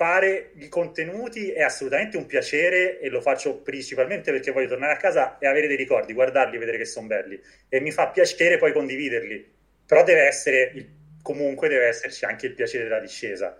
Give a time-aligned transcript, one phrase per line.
[0.00, 4.96] fare i contenuti è assolutamente un piacere e lo faccio principalmente perché voglio tornare a
[4.96, 7.38] casa e avere dei ricordi, guardarli, vedere che sono belli
[7.68, 9.46] e mi fa piacere poi condividerli,
[9.84, 10.86] però deve essere,
[11.20, 13.58] comunque deve esserci anche il piacere della discesa.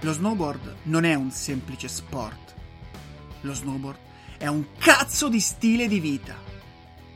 [0.00, 2.54] Lo snowboard non è un semplice sport.
[3.42, 3.98] Lo snowboard
[4.36, 6.34] è un cazzo di stile di vita.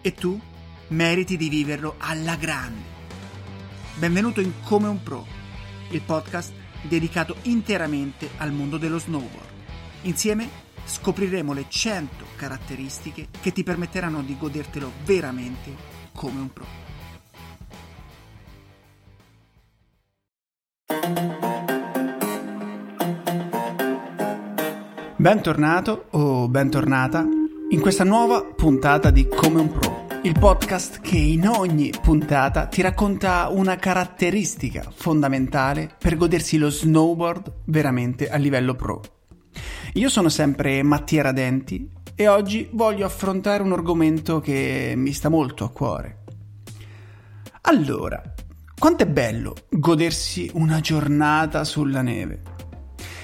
[0.00, 0.40] E tu?
[0.88, 2.96] Meriti di viverlo alla grande.
[3.96, 5.26] Benvenuto in Come un Pro,
[5.90, 9.46] il podcast dedicato interamente al mondo dello snowboard.
[10.02, 10.48] Insieme
[10.84, 15.74] scopriremo le 100 caratteristiche che ti permetteranno di godertelo veramente
[16.12, 16.66] come un pro.
[25.16, 27.26] Bentornato o bentornata
[27.70, 32.82] in questa nuova puntata di Come un Pro il podcast che in ogni puntata ti
[32.82, 39.00] racconta una caratteristica fondamentale per godersi lo snowboard veramente a livello pro.
[39.94, 45.64] Io sono sempre Mattia Radenti e oggi voglio affrontare un argomento che mi sta molto
[45.64, 46.24] a cuore.
[47.62, 48.20] Allora,
[48.76, 52.42] quanto è bello godersi una giornata sulla neve.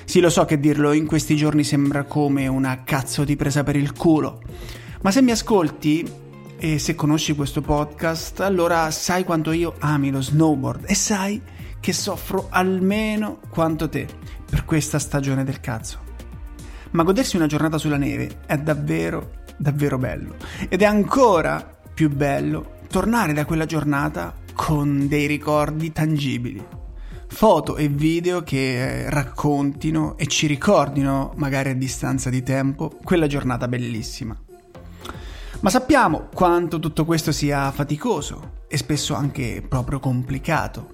[0.05, 3.75] Sì, lo so che dirlo in questi giorni sembra come una cazzo di presa per
[3.75, 4.41] il culo,
[5.03, 6.22] ma se mi ascolti
[6.65, 11.39] e se conosci questo podcast, allora sai quanto io ami lo snowboard e sai
[11.79, 14.06] che soffro almeno quanto te
[14.48, 15.98] per questa stagione del cazzo.
[16.93, 20.37] Ma godersi una giornata sulla neve è davvero, davvero bello.
[20.67, 26.65] Ed è ancora più bello tornare da quella giornata con dei ricordi tangibili.
[27.27, 33.69] Foto e video che raccontino e ci ricordino, magari a distanza di tempo, quella giornata
[33.69, 34.44] bellissima.
[35.65, 40.91] Ma sappiamo quanto tutto questo sia faticoso e spesso anche proprio complicato.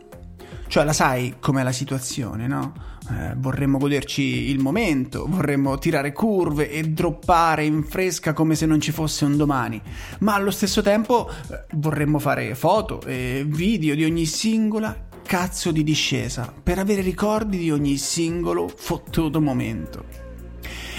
[0.68, 2.72] Cioè, la sai com'è la situazione, no?
[3.10, 8.80] Eh, vorremmo goderci il momento, vorremmo tirare curve e droppare in fresca come se non
[8.80, 9.82] ci fosse un domani,
[10.20, 15.82] ma allo stesso tempo eh, vorremmo fare foto e video di ogni singola cazzo di
[15.82, 20.04] discesa per avere ricordi di ogni singolo fottuto momento.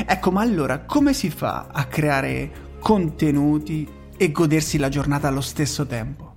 [0.06, 3.88] Ecco, ma allora come si fa a creare contenuti
[4.18, 6.34] e godersi la giornata allo stesso tempo.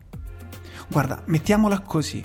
[0.88, 2.22] Guarda, mettiamola così.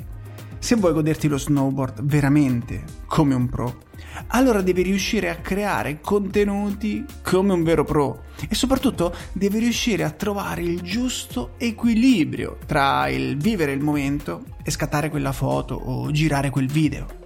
[0.60, 3.88] Se vuoi goderti lo snowboard veramente come un pro,
[4.28, 10.12] allora devi riuscire a creare contenuti come un vero pro e soprattutto devi riuscire a
[10.12, 16.50] trovare il giusto equilibrio tra il vivere il momento e scattare quella foto o girare
[16.50, 17.19] quel video.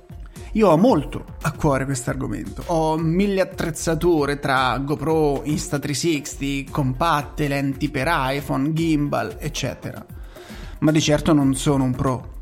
[0.56, 2.64] Io ho molto a cuore questo argomento.
[2.68, 10.06] Ho mille attrezzature tra GoPro, Insta360, compatte, lenti per iPhone, gimbal, eccetera.
[10.80, 12.42] Ma di certo non sono un pro.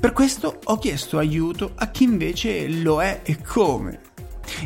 [0.00, 4.00] Per questo ho chiesto aiuto a chi invece lo è e come.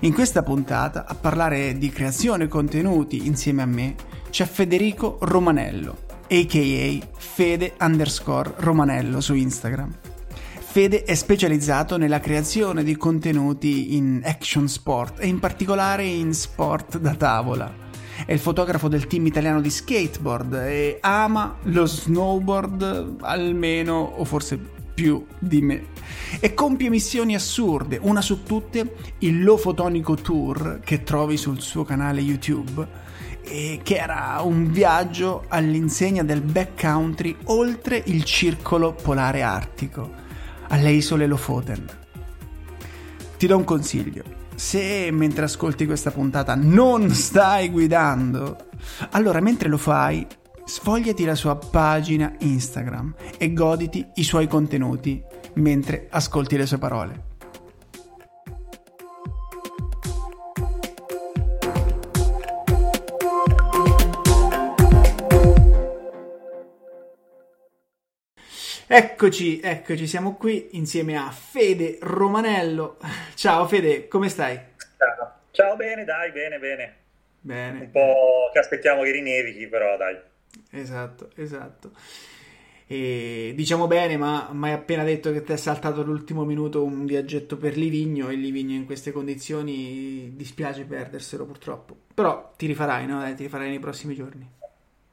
[0.00, 3.94] In questa puntata a parlare di creazione contenuti insieme a me
[4.31, 5.98] c'è Federico Romanello,
[6.31, 10.01] aka Fede underscore Romanello su Instagram.
[10.72, 16.97] Fede è specializzato nella creazione di contenuti in action sport e in particolare in sport
[16.97, 17.71] da tavola.
[18.25, 24.59] È il fotografo del team italiano di skateboard e ama lo snowboard almeno o forse
[24.94, 25.88] più di me.
[26.41, 31.84] E compie missioni assurde, una su tutte il Low Fotonico Tour che trovi sul suo
[31.84, 33.10] canale YouTube
[33.43, 40.22] che era un viaggio all'insegna del backcountry oltre il circolo polare artico
[40.68, 41.86] alle isole Lofoten.
[43.36, 44.22] Ti do un consiglio.
[44.54, 48.56] Se mentre ascolti questa puntata non stai guidando,
[49.10, 50.26] allora mentre lo fai,
[50.64, 55.22] sfogliati la sua pagina Instagram e goditi i suoi contenuti
[55.54, 57.30] mentre ascolti le sue parole.
[68.94, 72.98] Eccoci, eccoci, siamo qui insieme a Fede Romanello.
[73.34, 74.60] Ciao Fede, come stai?
[74.98, 76.97] Ciao, Ciao bene, dai, bene, bene.
[77.41, 77.78] Bene.
[77.84, 80.18] Un po' che aspettiamo che rinevichi, però dai.
[80.72, 81.92] Esatto, esatto.
[82.86, 87.56] E diciamo bene, ma hai appena detto che ti è saltato l'ultimo minuto un viaggetto
[87.56, 91.97] per Livigno e Livigno in queste condizioni dispiace perderselo purtroppo.
[92.12, 93.21] Però ti rifarai, no?
[93.21, 94.60] Dai, ti rifarai nei prossimi giorni.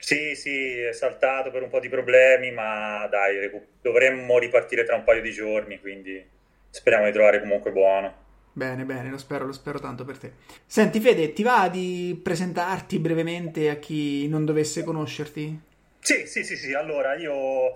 [0.01, 3.51] Sì, sì, è saltato per un po' di problemi, ma dai,
[3.81, 6.25] dovremmo ripartire tra un paio di giorni, quindi
[6.69, 8.27] speriamo di trovare comunque buono.
[8.53, 10.31] Bene, bene, lo spero, lo spero tanto per te.
[10.65, 15.59] Senti, Fede, ti va di presentarti brevemente a chi non dovesse conoscerti?
[15.99, 16.73] Sì, sì, sì, sì.
[16.73, 17.73] Allora, io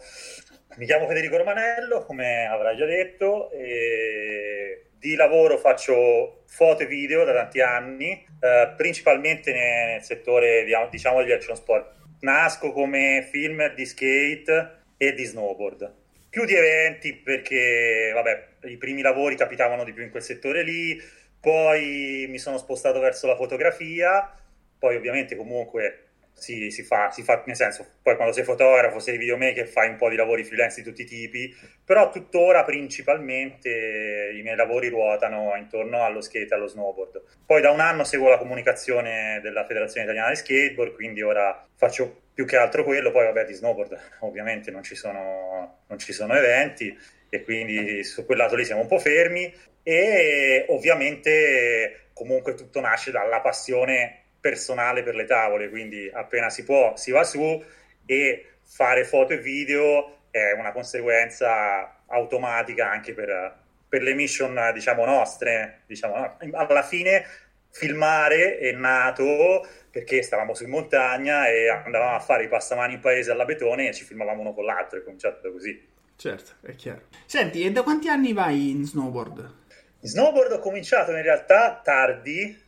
[0.77, 7.25] mi chiamo Federico Romanello, come avrai già detto, e di lavoro faccio foto e video
[7.25, 12.01] da tanti anni, eh, principalmente nel settore diciamo degli action sport.
[12.23, 15.93] Nasco come film di skate e di snowboard.
[16.29, 20.97] Più di eventi perché, vabbè, i primi lavori capitavano di più in quel settore lì,
[21.39, 24.33] poi mi sono spostato verso la fotografia,
[24.79, 26.02] poi ovviamente comunque
[26.33, 29.95] si, si, fa, si fa, nel senso, poi quando sei fotografo, sei videomaker, fai un
[29.95, 35.55] po' di lavori freelance di tutti i tipi, però tuttora principalmente i miei lavori ruotano
[35.55, 37.21] intorno allo skate e allo snowboard.
[37.45, 42.23] Poi da un anno seguo la comunicazione della Federazione Italiana di Skateboard, quindi ora faccio
[42.33, 46.35] più che altro quello, poi vabbè di snowboard ovviamente non ci sono, non ci sono
[46.35, 46.97] eventi
[47.29, 49.51] e quindi su quel lato lì siamo un po' fermi
[49.81, 56.97] e ovviamente comunque tutto nasce dalla passione personale per le tavole, quindi appena si può
[56.97, 57.63] si va su
[58.05, 63.57] e fare foto e video è una conseguenza automatica anche per,
[63.87, 67.25] per le mission diciamo nostre, diciamo, alla fine
[67.69, 72.99] filmare è nato perché stavamo su in montagna e andavamo a fare i passamani in
[72.99, 75.87] paese alla betone e ci filmavamo uno con l'altro, è cominciato così.
[76.17, 77.03] Certo, è chiaro.
[77.25, 79.61] Senti, e da quanti anni vai in snowboard?
[80.01, 82.61] In snowboard ho cominciato in realtà tardi,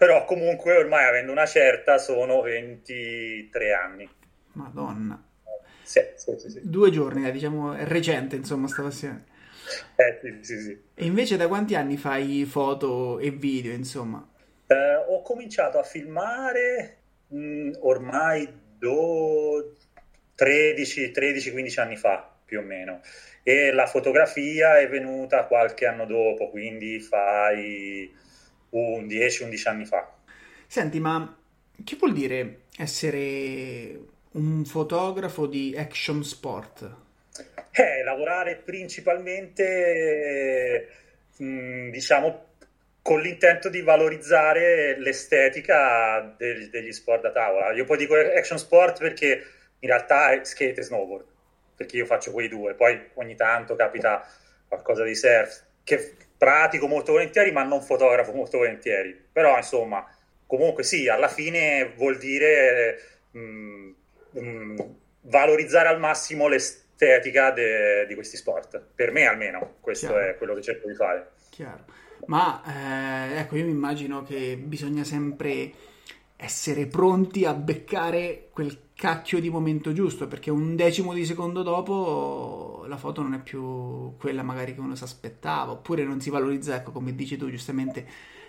[0.00, 4.08] però comunque ormai avendo una certa sono 23 anni.
[4.52, 5.22] Madonna.
[5.82, 6.60] Sì, sì, sì, sì.
[6.62, 9.26] Due giorni, diciamo, è recente insomma sta passione.
[9.96, 10.82] Eh, sì, sì, sì.
[10.94, 14.26] E invece da quanti anni fai foto e video, insomma?
[14.68, 18.48] Eh, ho cominciato a filmare mh, mm, ormai
[18.78, 19.74] do...
[20.34, 23.02] 13-15 anni fa, più o meno.
[23.42, 28.10] E la fotografia è venuta qualche anno dopo, quindi fai
[28.70, 30.12] un 10-11 anni fa.
[30.66, 31.36] Senti, ma
[31.82, 33.98] che vuol dire essere
[34.32, 36.96] un fotografo di action sport?
[37.72, 40.88] Eh, lavorare principalmente,
[41.36, 42.46] mh, diciamo,
[43.02, 47.72] con l'intento di valorizzare l'estetica del, degli sport da tavola.
[47.72, 49.44] Io poi dico action sport perché
[49.80, 51.24] in realtà è skate e snowboard,
[51.76, 54.26] perché io faccio quei due, poi ogni tanto capita
[54.68, 59.14] qualcosa di surf, che pratico molto volentieri, ma non fotografo molto volentieri.
[59.30, 60.08] Però, insomma,
[60.46, 62.98] comunque sì, alla fine vuol dire
[63.32, 63.90] mh, mm,
[64.30, 64.78] mh, mm,
[65.24, 68.82] valorizzare al massimo l'estetica de, di questi sport.
[68.94, 70.30] Per me, almeno, questo Chiaro.
[70.30, 71.32] è quello che cerco di fare.
[71.50, 71.84] Chiaro.
[72.24, 75.70] Ma eh, ecco, io mi immagino che bisogna sempre
[76.36, 82.84] essere pronti a beccare quel cacchio di momento giusto, perché un decimo di secondo dopo
[82.86, 86.74] la foto non è più quella magari che uno si aspettava, oppure non si valorizza,
[86.74, 88.06] ecco, come dici tu giustamente,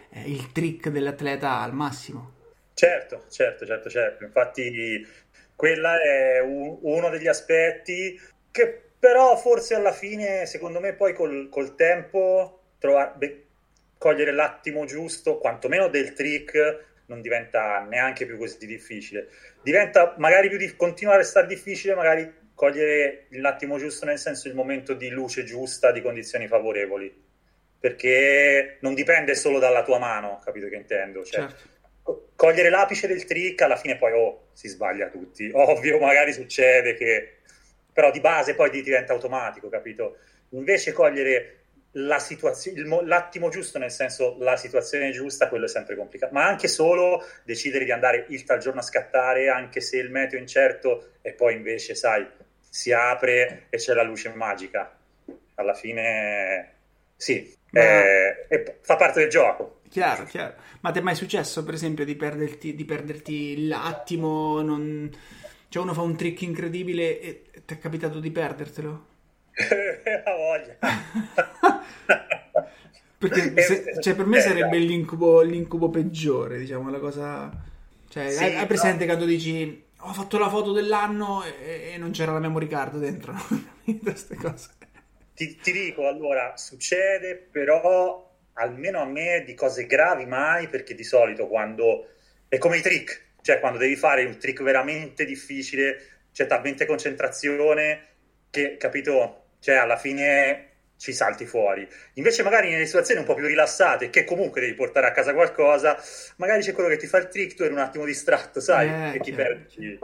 [0.10, 2.34] eh, il trick dell'atleta al massimo.
[2.74, 4.26] Certo, certo, certo, certo.
[4.26, 5.08] Infatti
[5.56, 8.20] quella è un, uno degli aspetti
[8.52, 13.46] che però forse alla fine, secondo me, poi col, col tempo, trovare,
[13.98, 19.28] cogliere l'attimo giusto, quantomeno del trick, non diventa neanche più così difficile.
[19.62, 24.56] Diventa magari più di- continua a restare difficile, magari cogliere l'attimo giusto, nel senso il
[24.56, 27.14] momento di luce giusta, di condizioni favorevoli,
[27.80, 31.26] perché non dipende solo dalla tua mano, capito che intendo?
[31.26, 32.30] Cioè, certo.
[32.36, 35.50] cogliere l'apice del trick, alla fine poi oh, si sbaglia tutti.
[35.54, 37.36] Ovvio, magari succede che...
[37.94, 40.18] Però di base poi diventa automatico, capito?
[40.52, 41.61] Invece cogliere
[41.94, 46.34] la situazione, l'attimo giusto, nel senso la situazione giusta, quello è sempre complicato.
[46.34, 50.38] Ma anche solo decidere di andare il tal giorno a scattare, anche se il meteo
[50.38, 52.26] è incerto, e poi invece, sai,
[52.70, 54.98] si apre e c'è la luce magica.
[55.56, 56.74] Alla fine,
[57.16, 57.82] sì, Ma...
[57.82, 59.82] è, è, fa parte del gioco.
[59.90, 60.56] Chiaro, chiaro.
[60.80, 64.62] Ma ti è mai successo, per esempio, di perderti, di perderti l'attimo?
[64.62, 65.12] Non...
[65.68, 69.10] Cioè, uno fa un trick incredibile e ti è capitato di perdertelo?
[70.26, 70.78] La voglia.
[73.18, 77.52] Perché se, cioè, per me sarebbe l'incubo, l'incubo, peggiore, diciamo, la cosa...
[78.10, 79.12] Cioè, sì, hai, hai, presente no.
[79.12, 83.34] quando dici ho fatto la foto dell'anno e, e non c'era la memory card dentro?
[84.02, 84.70] Queste cose.
[85.36, 91.04] Ti, ti dico, allora, succede, però almeno a me di cose gravi mai, perché di
[91.04, 92.08] solito quando...
[92.48, 98.08] È come i trick, cioè quando devi fare un trick veramente difficile, c'è talmente concentrazione
[98.50, 101.88] che, capito, cioè alla fine ci salti fuori.
[102.16, 105.98] Invece magari nelle situazioni un po' più rilassate, che comunque devi portare a casa qualcosa,
[106.36, 109.16] magari c'è quello che ti fa il trick, tu eri un attimo distratto, sai, eh,
[109.16, 110.00] e ti perdi.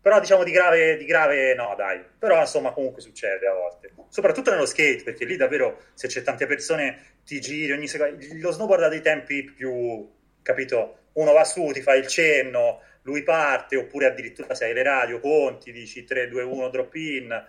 [0.00, 2.00] Però diciamo di grave, di grave no, dai.
[2.16, 3.92] Però insomma comunque succede a volte.
[4.08, 8.16] Soprattutto nello skate, perché lì davvero se c'è tante persone ti giri ogni secondo...
[8.34, 10.08] Lo snowboard ha dei tempi più,
[10.42, 15.18] capito, uno va su, ti fa il cenno, lui parte, oppure addirittura sei le radio,
[15.18, 17.44] conti, dici 3, 2, 1, drop in.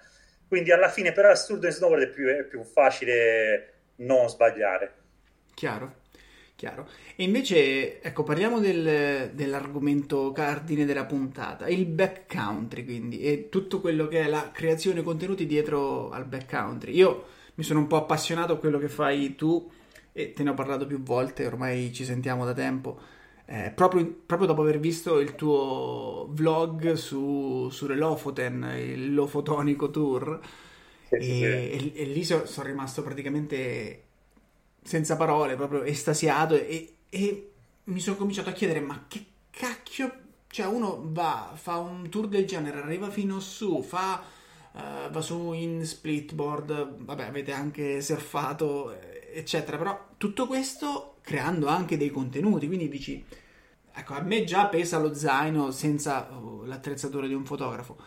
[0.48, 4.94] Quindi alla fine però assurdo in snowboard è più, è più facile non sbagliare.
[5.54, 5.96] Chiaro,
[6.56, 6.88] chiaro.
[7.16, 14.08] E invece, ecco, parliamo del, dell'argomento cardine della puntata, il backcountry, quindi, e tutto quello
[14.08, 16.94] che è la creazione contenuti dietro al backcountry.
[16.94, 17.26] Io
[17.56, 19.70] mi sono un po' appassionato a quello che fai tu
[20.14, 23.00] e te ne ho parlato più volte, ormai ci sentiamo da tempo
[23.50, 30.40] eh, proprio, proprio, dopo aver visto il tuo vlog su, su Relofoten, il Lofotonico Tour,
[31.08, 31.44] sì, e, sì.
[31.44, 34.04] E, e, lì so, sono rimasto praticamente
[34.84, 37.52] senza parole, proprio estasiato e, e
[37.86, 40.12] mi sono cominciato a chiedere ma che cacchio,
[40.48, 44.24] cioè uno va, fa un tour del genere, arriva fino su, fa,
[44.74, 48.94] uh, va su in splitboard, vabbè avete anche surfato,
[49.34, 53.22] eccetera, però tutto questo creando anche dei contenuti, quindi dici,
[53.94, 57.98] ecco, a me già pesa lo zaino senza oh, l'attrezzatura di un fotografo,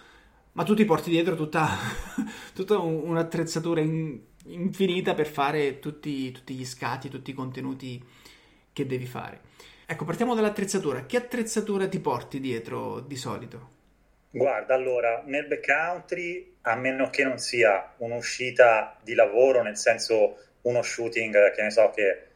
[0.52, 1.68] ma tu ti porti dietro tutta,
[2.54, 8.02] tutta un'attrezzatura in, infinita per fare tutti, tutti gli scatti, tutti i contenuti
[8.72, 9.40] che devi fare.
[9.84, 11.04] Ecco, partiamo dall'attrezzatura.
[11.04, 13.68] Che attrezzatura ti porti dietro di solito?
[14.30, 20.80] Guarda, allora, nel backcountry, a meno che non sia un'uscita di lavoro, nel senso uno
[20.80, 22.29] shooting, che ne so, che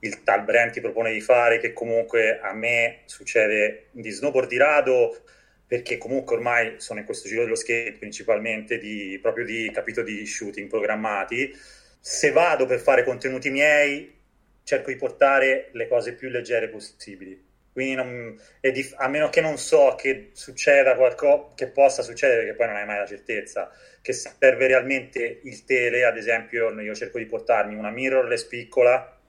[0.00, 4.56] il tal brand ti propone di fare, che comunque a me succede di snowboard di
[4.56, 5.22] rado,
[5.66, 10.26] perché comunque ormai sono in questo giro dello skate principalmente di, proprio di capito di
[10.26, 11.54] shooting programmati.
[12.00, 14.18] Se vado per fare contenuti miei,
[14.64, 17.48] cerco di portare le cose più leggere possibili.
[17.72, 22.54] Quindi non, di, a meno che non so che succeda qualcosa, che possa succedere, che
[22.54, 23.70] poi non hai mai la certezza,
[24.02, 29.19] che serve realmente il tele, ad esempio, io cerco di portarmi una mirrorless piccola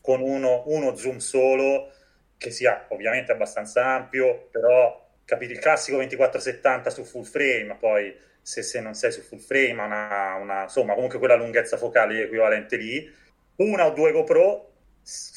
[0.00, 1.92] con uno, uno zoom solo
[2.36, 8.62] che sia ovviamente abbastanza ampio, però capite il classico 2470 su full frame, poi se,
[8.62, 13.12] se non sei su full frame, una, una, insomma comunque quella lunghezza focale equivalente lì,
[13.56, 14.72] una o due GoPro,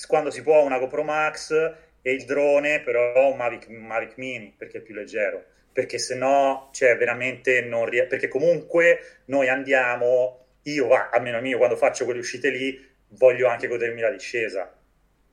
[0.07, 1.51] quando si può una GoPro Max
[2.01, 5.43] e il drone però un Mavic, Mavic Mini perché è più leggero,
[5.73, 11.75] perché se no cioè veramente non riesco, perché comunque noi andiamo, io almeno io quando
[11.75, 14.73] faccio quelle uscite lì voglio anche godermi la discesa.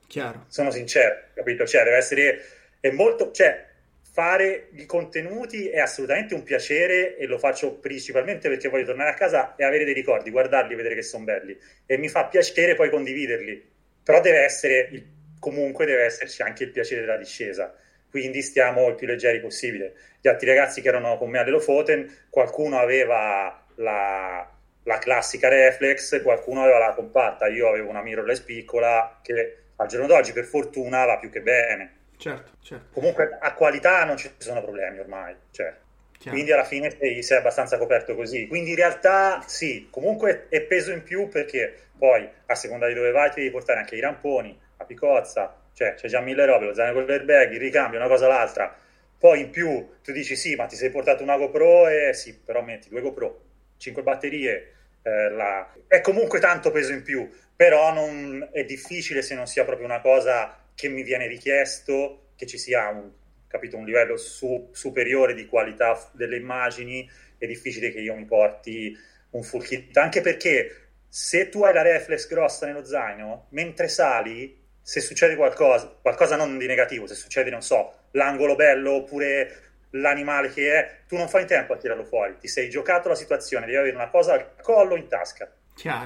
[0.06, 0.46] Chiaro.
[0.48, 1.66] Sono sincero, capito?
[1.66, 2.42] Cioè, deve essere...
[2.80, 3.30] È molto...
[3.30, 3.68] Cioè,
[4.12, 9.14] fare i contenuti è assolutamente un piacere e lo faccio principalmente perché voglio tornare a
[9.14, 11.56] casa e avere dei ricordi, guardarli, vedere che sono belli.
[11.86, 13.70] E mi fa piacere poi condividerli.
[14.02, 14.90] Però deve essere...
[15.38, 17.74] Comunque deve esserci anche il piacere della discesa
[18.10, 19.94] quindi stiamo il più leggeri possibile.
[20.20, 24.59] Gli altri ragazzi che erano con me all'Elofoten, qualcuno aveva la,
[24.90, 30.08] la classica reflex, qualcuno aveva la compatta, io avevo una mirrorless piccola che al giorno
[30.08, 31.98] d'oggi per fortuna va più che bene.
[32.16, 32.86] Certo, certo.
[32.92, 35.72] Comunque a qualità non ci sono problemi ormai, cioè.
[36.28, 38.46] Quindi alla fine sei, sei, abbastanza coperto così.
[38.46, 43.10] Quindi in realtà sì, comunque è peso in più perché poi a seconda di dove
[43.10, 46.74] vai ti devi portare anche i ramponi, la picozza, cioè c'è già mille robe, lo
[46.74, 48.76] zaino con l'airbag, il ricambio, una cosa l'altra.
[49.18, 52.60] Poi in più tu dici sì, ma ti sei portato una GoPro e sì, però
[52.60, 53.44] metti due GoPro
[53.80, 55.72] 5 batterie, eh, la...
[55.86, 58.48] è comunque tanto peso in più, però non...
[58.52, 62.88] è difficile se non sia proprio una cosa che mi viene richiesto, che ci sia
[62.88, 63.10] un,
[63.46, 64.70] capito, un livello su...
[64.72, 68.96] superiore di qualità delle immagini, è difficile che io mi porti
[69.30, 74.58] un full kit, anche perché se tu hai la reflex grossa nello zaino, mentre sali,
[74.80, 80.50] se succede qualcosa, qualcosa non di negativo, se succede, non so, l'angolo bello oppure l'animale
[80.50, 83.66] che è, tu non fai in tempo a tirarlo fuori, ti sei giocato la situazione,
[83.66, 85.50] devi avere una cosa al collo in tasca.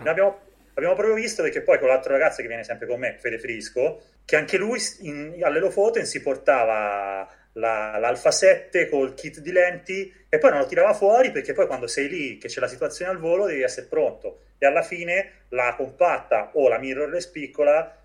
[0.08, 0.38] Abbiamo,
[0.74, 4.02] abbiamo, proprio visto perché poi con l'altro ragazzo che viene sempre con me, Fede Frisco,
[4.24, 10.38] che anche lui in, all'Elofoten si portava la, l'Alfa 7 col kit di lenti e
[10.38, 13.18] poi non lo tirava fuori perché poi quando sei lì che c'è la situazione al
[13.18, 17.96] volo devi essere pronto e alla fine la compatta o la mirrorless piccola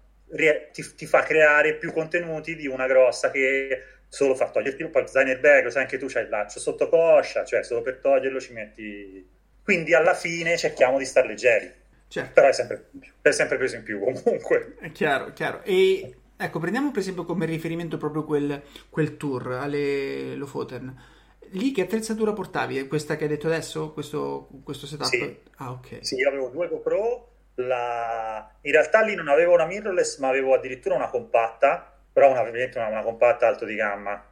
[0.72, 5.40] ti, ti fa creare più contenuti di una grossa che solo far toglierti il designer
[5.40, 8.54] bag, lo sai anche tu c'hai il laccio sotto coscia, cioè solo per toglierlo ci
[8.54, 9.38] metti...
[9.64, 11.72] Quindi alla fine cerchiamo di star leggeri.
[12.08, 12.32] Certo.
[12.34, 12.90] Però è sempre,
[13.22, 14.78] è sempre preso in più comunque.
[14.80, 15.62] È chiaro, chiaro.
[15.64, 21.18] E ecco, prendiamo per esempio come riferimento proprio quel, quel tour alle Lofoten.
[21.52, 22.88] Lì che attrezzatura portavi?
[22.88, 23.94] Questa che hai detto adesso?
[23.94, 25.08] Questo, questo setup?
[25.08, 25.38] Sì.
[25.58, 26.00] Ah, ok.
[26.02, 27.28] Sì, io avevo due GoPro.
[27.56, 28.56] La...
[28.62, 32.88] In realtà lì non avevo una mirrorless, ma avevo addirittura una compatta però una, una,
[32.88, 34.24] una compatta alto di gamma.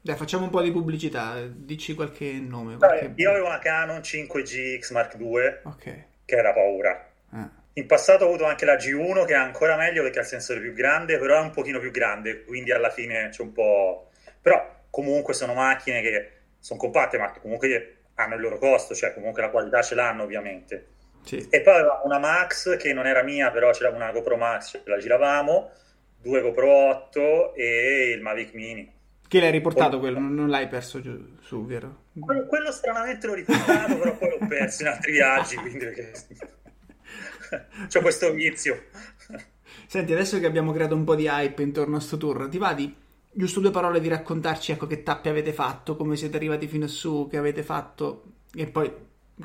[0.00, 2.76] Dai, facciamo un po' di pubblicità, dici qualche nome.
[2.76, 3.12] Qualche...
[3.16, 6.04] Io avevo una Canon 5G X Mark II, okay.
[6.24, 7.08] che era paura.
[7.30, 7.50] Ah.
[7.72, 10.60] In passato ho avuto anche la G1 che è ancora meglio perché ha il sensore
[10.60, 14.10] più grande, però è un pochino più grande, quindi alla fine c'è un po'...
[14.40, 19.42] Però comunque sono macchine che sono compatte, ma comunque hanno il loro costo, cioè comunque
[19.42, 20.86] la qualità ce l'hanno ovviamente.
[21.24, 21.48] Sì.
[21.50, 24.98] E poi una Max che non era mia, però c'era una GoPro Max, ce la
[24.98, 25.70] giravamo,
[26.24, 28.90] due GoPro 8 e il Mavic Mini.
[29.28, 32.04] Che l'hai riportato quello, non l'hai perso giù, su, vero?
[32.18, 35.86] Quello, quello stranamente l'ho riportato, però poi l'ho perso in altri viaggi, quindi
[37.88, 38.84] c'ho questo vizio.
[39.86, 42.72] Senti, adesso che abbiamo creato un po' di hype intorno a sto tour, ti va
[42.72, 42.94] di
[43.36, 46.88] giusto due parole di raccontarci ecco, che tappe avete fatto, come siete arrivati fino a
[46.88, 48.90] su, che avete fatto e poi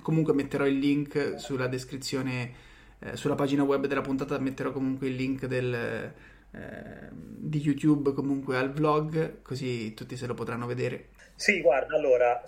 [0.02, 2.54] comunque metterò il link sulla descrizione,
[3.00, 6.14] eh, sulla pagina web della puntata metterò comunque il link del,
[6.52, 11.10] di YouTube comunque al vlog così tutti se lo potranno vedere.
[11.36, 12.44] Sì, guarda, allora,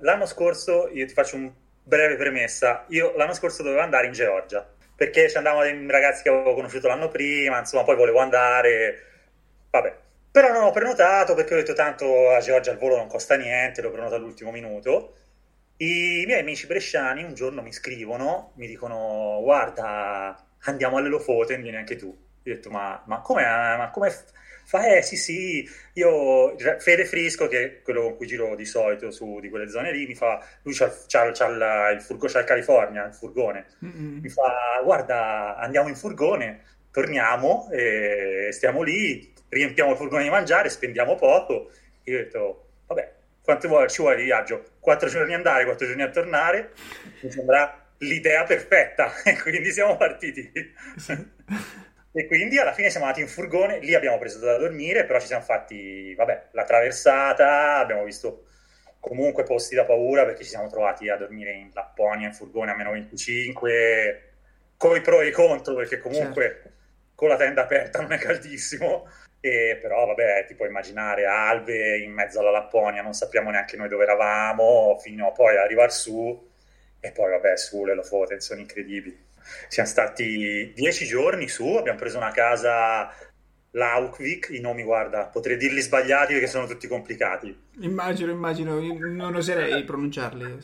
[0.00, 4.66] l'anno scorso io ti faccio un breve premessa, io l'anno scorso dovevo andare in Georgia
[4.96, 9.02] perché ci andavano dei ragazzi che avevo conosciuto l'anno prima, insomma poi volevo andare,
[9.70, 9.96] vabbè,
[10.30, 13.82] però non ho prenotato perché ho detto tanto a Georgia il volo non costa niente,
[13.82, 15.16] l'ho prenotato all'ultimo minuto.
[15.76, 21.96] I miei amici bresciani un giorno mi scrivono, mi dicono guarda andiamo all'Elofoten, vieni anche
[21.96, 22.16] tu.
[22.44, 24.10] Io ho detto ma, ma come ma come
[24.64, 24.96] fa?
[24.96, 29.40] Eh sì sì, io Fede Frisco che è quello con cui giro di solito su
[29.40, 33.06] di quelle zone lì mi fa, lui c'ha, c'ha, c'ha il furgone, c'ha il California,
[33.06, 34.18] il furgone, mm-hmm.
[34.20, 36.60] mi fa guarda andiamo in furgone,
[36.90, 41.70] torniamo e stiamo lì, riempiamo il furgone di mangiare, spendiamo poco.
[42.04, 44.64] Io ho detto, vabbè, quanto vuole, ci vuole di viaggio?
[44.80, 46.72] Quattro giorni andare, quattro giorni a tornare?
[47.20, 50.50] Mi sembra l'idea perfetta e quindi siamo partiti.
[52.16, 55.26] E quindi alla fine siamo andati in furgone, lì abbiamo preso da dormire, però ci
[55.26, 58.44] siamo fatti, vabbè, la traversata, abbiamo visto
[59.00, 62.76] comunque posti da paura perché ci siamo trovati a dormire in Lapponia in furgone a
[62.76, 64.32] meno 25,
[64.76, 66.70] con i pro e i contro perché comunque certo.
[67.16, 69.08] con la tenda aperta non è caldissimo
[69.40, 73.88] e però vabbè, ti puoi immaginare Alve in mezzo alla Lapponia, non sappiamo neanche noi
[73.88, 76.48] dove eravamo, fino a poi arrivare su
[77.00, 79.32] e poi vabbè, su le Lofoten sono incredibili.
[79.68, 83.12] Siamo stati dieci giorni su, abbiamo preso una casa
[83.70, 87.56] Laukvik, i nomi guarda, potrei dirli sbagliati perché sono tutti complicati.
[87.80, 90.58] Immagino, immagino, non oserei pronunciarli.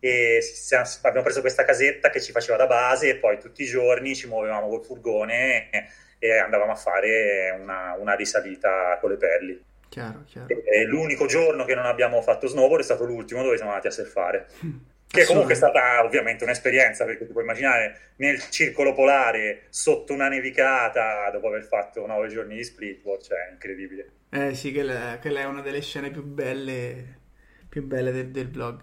[0.00, 3.66] E siamo, abbiamo preso questa casetta che ci faceva da base e poi tutti i
[3.66, 5.70] giorni ci muovevamo col furgone
[6.18, 9.64] e andavamo a fare una, una risalita con le pelli.
[9.88, 10.48] Chiaro, chiaro.
[10.48, 13.92] E l'unico giorno che non abbiamo fatto snowboard è stato l'ultimo dove siamo andati a
[13.92, 14.46] surfare.
[15.10, 20.28] Che comunque è stata ovviamente un'esperienza, perché ti puoi immaginare nel circolo polare, sotto una
[20.28, 24.10] nevicata, dopo aver fatto nove giorni di splitboard, cioè incredibile.
[24.30, 27.20] Eh sì, quella, quella è una delle scene più belle,
[27.68, 28.82] più belle del, del vlog.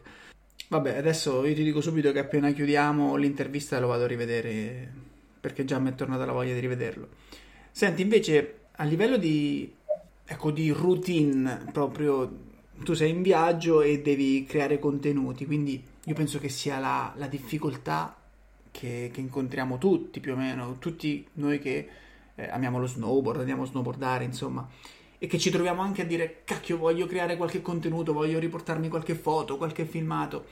[0.68, 5.04] Vabbè, adesso io ti dico subito che appena chiudiamo l'intervista lo vado a rivedere
[5.40, 7.10] perché già mi è tornata la voglia di rivederlo.
[7.70, 9.72] Senti, invece, a livello di,
[10.26, 16.40] ecco, di routine, proprio tu sei in viaggio e devi creare contenuti, quindi io penso
[16.40, 18.16] che sia la, la difficoltà
[18.70, 21.90] che, che, incontriamo tutti più o meno, tutti noi che
[22.36, 24.68] eh, amiamo lo snowboard, andiamo a snowboardare, insomma,
[25.18, 29.16] e che ci troviamo anche a dire, cacchio, voglio creare qualche contenuto, voglio riportarmi qualche
[29.16, 30.46] foto, qualche filmato,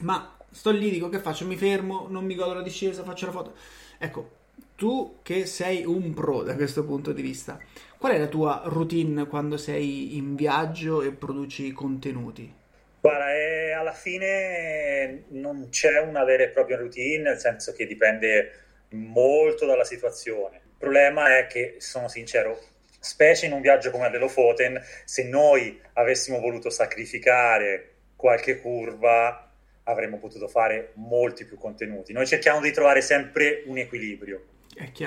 [0.00, 3.32] ma sto lì, dico che faccio, mi fermo, non mi godo la discesa, faccio la
[3.32, 3.54] foto.
[3.96, 4.30] Ecco,
[4.76, 7.58] tu che sei un pro da questo punto di vista,
[7.96, 12.64] qual è la tua routine quando sei in viaggio e produci contenuti?
[13.06, 18.50] Guarda, eh, alla fine non c'è una vera e propria routine, nel senso che dipende
[18.90, 20.56] molto dalla situazione.
[20.56, 22.60] Il problema è che, sono sincero,
[22.98, 29.52] specie in un viaggio come l'Elofoten, se noi avessimo voluto sacrificare qualche curva,
[29.84, 32.12] avremmo potuto fare molti più contenuti.
[32.12, 34.46] Noi cerchiamo di trovare sempre un equilibrio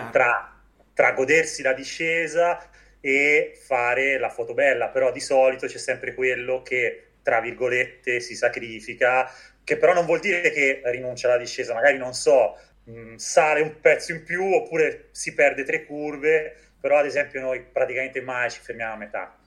[0.10, 0.58] tra,
[0.94, 2.70] tra, godersi la discesa
[3.02, 8.36] e fare la foto bella, però di solito c'è sempre quello che, tra virgolette, si
[8.36, 9.32] sacrifica,
[9.64, 13.62] che però non vuol dire che rinuncia alla discesa, magari non so, mh, mm, sale
[13.62, 18.50] un pezzo in più oppure si perde tre curve, però ad esempio noi praticamente mai
[18.50, 19.38] ci fermiamo a metà,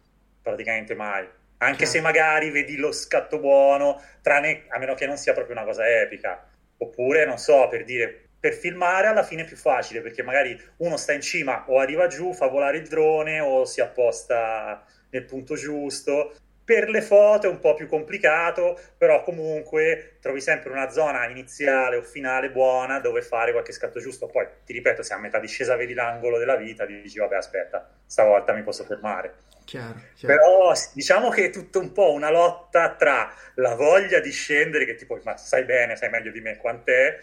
[0.41, 1.27] praticamente mai
[1.63, 5.65] anche se magari vedi lo scatto buono, tranne a meno che non sia proprio una
[5.65, 6.45] cosa epica.
[6.79, 10.97] Oppure, non so, per dire, per filmare alla fine è più facile, perché magari uno
[10.97, 15.55] sta in cima o arriva giù, fa volare il drone o si apposta nel punto
[15.55, 16.35] giusto.
[16.65, 21.97] Per le foto è un po' più complicato, però comunque trovi sempre una zona iniziale
[21.97, 24.27] o finale buona dove fare qualche scatto giusto.
[24.27, 28.53] Poi, ti ripeto, se a metà discesa vedi l'angolo della vita, dici, vabbè, aspetta, stavolta
[28.53, 29.35] mi posso fermare.
[29.65, 30.35] Chiaro, chiaro.
[30.35, 34.95] Però diciamo che è tutto un po' una lotta tra la voglia di scendere, che
[34.95, 37.19] tipo, ma sai bene, sai meglio di me quant'è,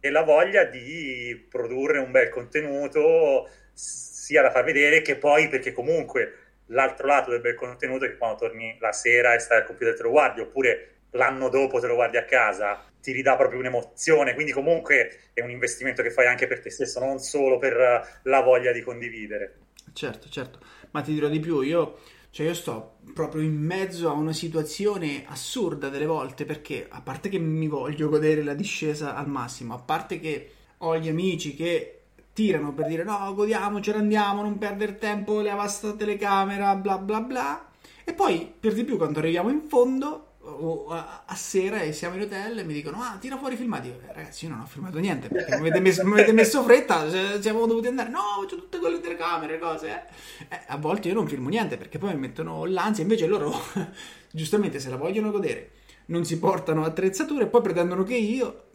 [0.00, 5.72] e la voglia di produrre un bel contenuto sia da far vedere che poi perché
[5.72, 6.39] comunque
[6.70, 9.94] l'altro lato del bel contenuto è che quando torni la sera e stai al computer
[9.94, 14.34] te lo guardi oppure l'anno dopo te lo guardi a casa ti ridà proprio un'emozione.
[14.34, 18.40] Quindi comunque è un investimento che fai anche per te stesso non solo per la
[18.40, 19.58] voglia di condividere.
[19.92, 20.58] Certo certo.
[20.90, 21.98] Ma ti dirò di più io
[22.32, 27.28] cioè io sto proprio in mezzo a una situazione assurda delle volte perché a parte
[27.28, 31.99] che mi voglio godere la discesa al massimo, a parte che ho gli amici che
[32.40, 37.68] tirano per dire no, godiamocela, andiamo, non perdere tempo, leva sta telecamera, bla bla bla.
[38.02, 42.22] E poi, per di più, quando arriviamo in fondo, o a, sera e siamo in
[42.22, 45.28] hotel mi dicono ah tira fuori i filmati io, ragazzi io non ho filmato niente
[45.28, 48.78] perché mi avete messo, mi avete messo fretta cioè, siamo dovuti andare no c'ho tutte
[48.78, 50.54] quelle telecamere cose eh.
[50.54, 53.52] Eh, a volte io non filmo niente perché poi mi mettono l'ansia invece loro
[54.32, 55.72] giustamente se la vogliono godere
[56.06, 58.69] non si portano attrezzature e poi pretendono che io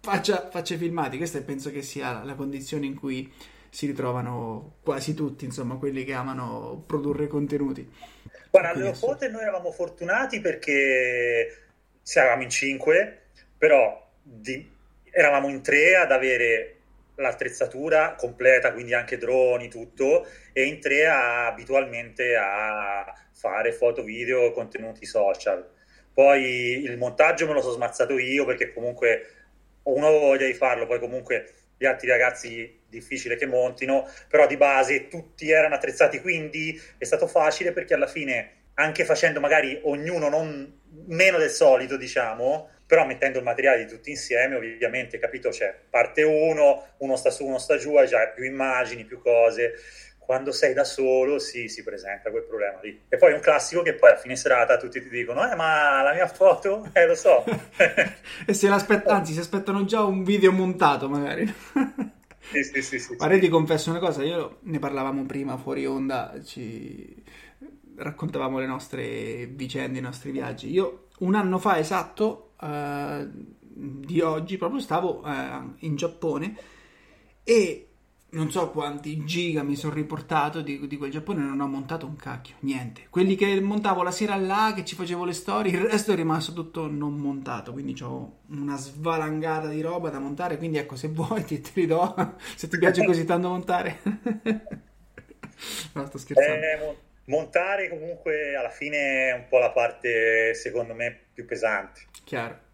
[0.00, 3.32] faccia, faccia filmati questa penso che sia la condizione in cui
[3.68, 7.88] si ritrovano quasi tutti insomma quelli che amano produrre contenuti
[8.50, 11.68] Guarda, alle Fote noi eravamo fortunati perché
[12.12, 14.68] eravamo in cinque, però di,
[15.10, 16.76] eravamo in tre ad avere
[17.14, 24.52] l'attrezzatura completa, quindi anche droni, tutto, e in tre a, abitualmente a fare foto, video,
[24.52, 25.68] contenuti social.
[26.12, 29.39] Poi il montaggio me lo sono smazzato io perché comunque
[29.84, 34.56] uno avevo voglia di farlo, poi comunque gli altri ragazzi difficile che montino, però di
[34.56, 40.28] base tutti erano attrezzati, quindi è stato facile perché alla fine, anche facendo magari ognuno
[40.28, 45.74] non meno del solito, diciamo, però mettendo il materiale di tutti insieme, ovviamente, capito, c'è
[45.88, 49.74] parte uno, uno sta su, uno sta giù, hai già più immagini, più cose.
[50.30, 53.02] Quando sei da solo, sì, si presenta quel problema lì.
[53.08, 56.14] E poi un classico che poi a fine serata tutti ti dicono, eh, ma la
[56.14, 56.88] mia foto?
[56.92, 57.42] Eh, lo so.
[58.46, 61.52] e se l'aspettano, anzi, si aspettano già un video montato, magari.
[62.42, 66.40] Sì, sì, sì, sì, Guarda, ti confesso una cosa, io ne parlavamo prima fuori onda,
[66.44, 67.24] ci
[67.96, 70.70] raccontavamo le nostre vicende, i nostri viaggi.
[70.70, 76.56] Io un anno fa esatto uh, di oggi proprio stavo uh, in Giappone
[77.42, 77.89] e
[78.32, 82.16] non so quanti giga mi sono riportato di, di, quel Giappone, non ho montato un
[82.16, 83.06] cacchio, niente.
[83.10, 86.52] Quelli che montavo la sera là, che ci facevo le storie, il resto è rimasto
[86.52, 91.44] tutto non montato, quindi ho una svalangata di roba da montare, quindi ecco, se vuoi
[91.44, 93.98] ti, te li do, se ti piace così tanto montare.
[95.94, 96.64] no, sto scherzando.
[96.64, 102.02] Eh, montare comunque alla fine è un po' la parte, secondo me, più pesante.
[102.24, 102.68] Chiaro.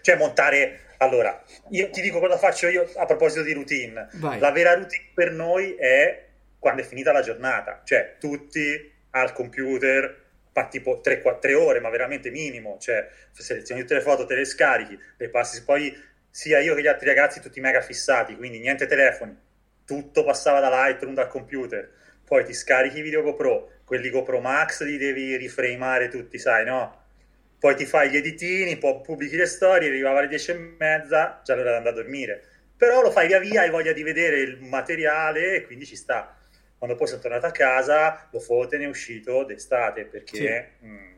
[0.00, 4.08] Cioè montare allora, io ti dico cosa faccio io a proposito di routine.
[4.14, 4.38] Vai.
[4.38, 6.26] La vera routine per noi è
[6.58, 10.22] quando è finita la giornata, cioè tutti al computer,
[10.54, 14.98] ma tipo 3-4 ore, ma veramente minimo, cioè selezioni tutte le foto, te le scarichi,
[15.18, 15.94] le passi, poi
[16.30, 19.36] sia io che gli altri ragazzi tutti mega fissati, quindi niente telefoni,
[19.84, 21.90] tutto passava da Lightroom, dal computer,
[22.24, 27.03] poi ti scarichi i video GoPro, quelli GoPro Max li devi riframare tutti, sai, no?
[27.64, 31.54] Poi ti fai gli editini, poi pubblichi le storie, arrivava alle dieci e mezza, già
[31.54, 32.44] l'ora di andare a dormire.
[32.76, 36.36] Però lo fai via via, hai voglia di vedere il materiale e quindi ci sta.
[36.76, 40.74] Quando poi sono tornato a casa, lo foto ne è uscito d'estate perché...
[40.78, 40.86] Sì.
[40.86, 41.12] Mh, mm,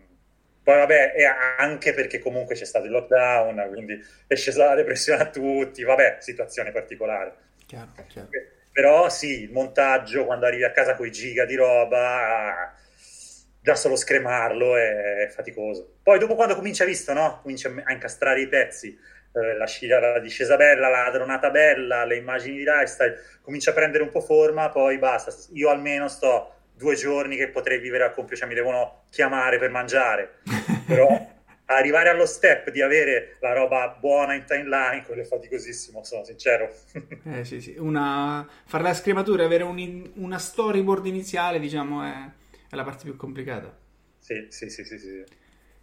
[0.62, 1.24] poi vabbè, e
[1.58, 6.18] anche perché comunque c'è stato il lockdown, quindi è scesa la depressione a tutti, vabbè,
[6.20, 7.34] situazione particolare.
[7.66, 8.28] Chiaro, chiaro.
[8.70, 12.72] Però sì, il montaggio, quando arrivi a casa con i giga di roba
[13.66, 15.96] già solo scremarlo è faticoso.
[16.00, 17.40] Poi dopo quando comincia visto, no?
[17.42, 18.96] Comincia a incastrare i pezzi,
[19.32, 23.74] eh, la, scia, la discesa bella, la dronata bella, le immagini di lifestyle, comincia a
[23.74, 25.34] prendere un po' forma, poi basta.
[25.54, 29.70] Io almeno sto due giorni che potrei vivere a compio, cioè mi devono chiamare per
[29.70, 30.34] mangiare,
[30.86, 31.08] però
[31.64, 36.72] arrivare allo step di avere la roba buona in timeline, quello è faticosissimo, sono sincero.
[37.34, 38.48] eh sì, sì, una...
[38.64, 42.35] fare la scrematura, avere un, una storyboard iniziale, diciamo, è
[42.68, 43.76] è la parte più complicata.
[44.18, 45.24] Sì, sì, sì, sì, sì.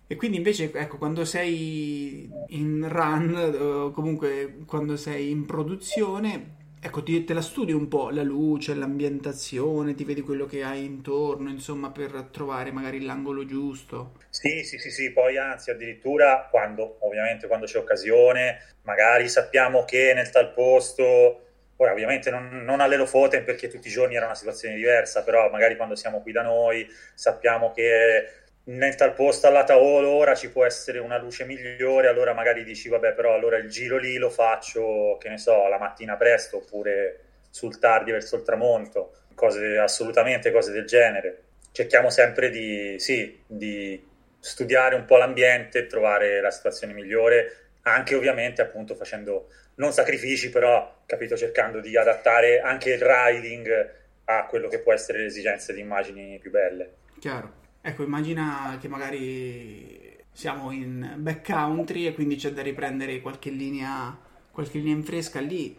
[0.05, 7.01] E quindi invece, ecco, quando sei in run, o comunque quando sei in produzione, ecco,
[7.01, 11.49] ti, te la studi un po' la luce, l'ambientazione, ti vedi quello che hai intorno,
[11.49, 14.15] insomma, per trovare magari l'angolo giusto.
[14.29, 20.11] Sì, sì, sì, sì, poi anzi, addirittura quando, ovviamente, quando c'è occasione, magari sappiamo che
[20.13, 21.42] nel tal posto
[21.77, 25.75] Ora, ovviamente non, non all'Elofoten perché tutti i giorni era una situazione diversa, però magari
[25.75, 30.63] quando siamo qui da noi sappiamo che nel tal posto alla Taolo ora ci può
[30.63, 35.17] essere una luce migliore, allora magari dici vabbè però allora il giro lì lo faccio,
[35.19, 40.71] che ne so, la mattina presto oppure sul tardi verso il tramonto, cose assolutamente cose
[40.71, 41.41] del genere.
[41.71, 44.01] Cerchiamo sempre di, sì, di
[44.39, 51.01] studiare un po' l'ambiente, trovare la situazione migliore anche ovviamente appunto facendo non sacrifici, però
[51.05, 55.81] capito, cercando di adattare anche il riding a quello che può essere le esigenze di
[55.81, 56.93] immagini più belle.
[57.19, 57.61] Chiaro.
[57.81, 64.17] Ecco, immagina che magari siamo in backcountry e quindi c'è da riprendere qualche linea,
[64.51, 65.77] qualche linea in fresca lì.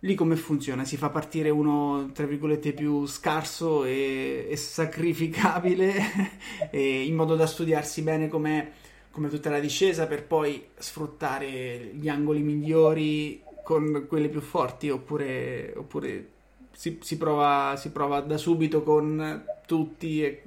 [0.00, 0.84] Lì come funziona?
[0.84, 5.94] Si fa partire uno, tra virgolette, più scarso e, e sacrificabile
[6.70, 8.72] e in modo da studiarsi bene come
[9.18, 15.72] come tutta la discesa per poi sfruttare gli angoli migliori con quelli più forti oppure,
[15.74, 16.26] oppure
[16.72, 20.42] si, si, prova, si, prova, da subito con tutti e,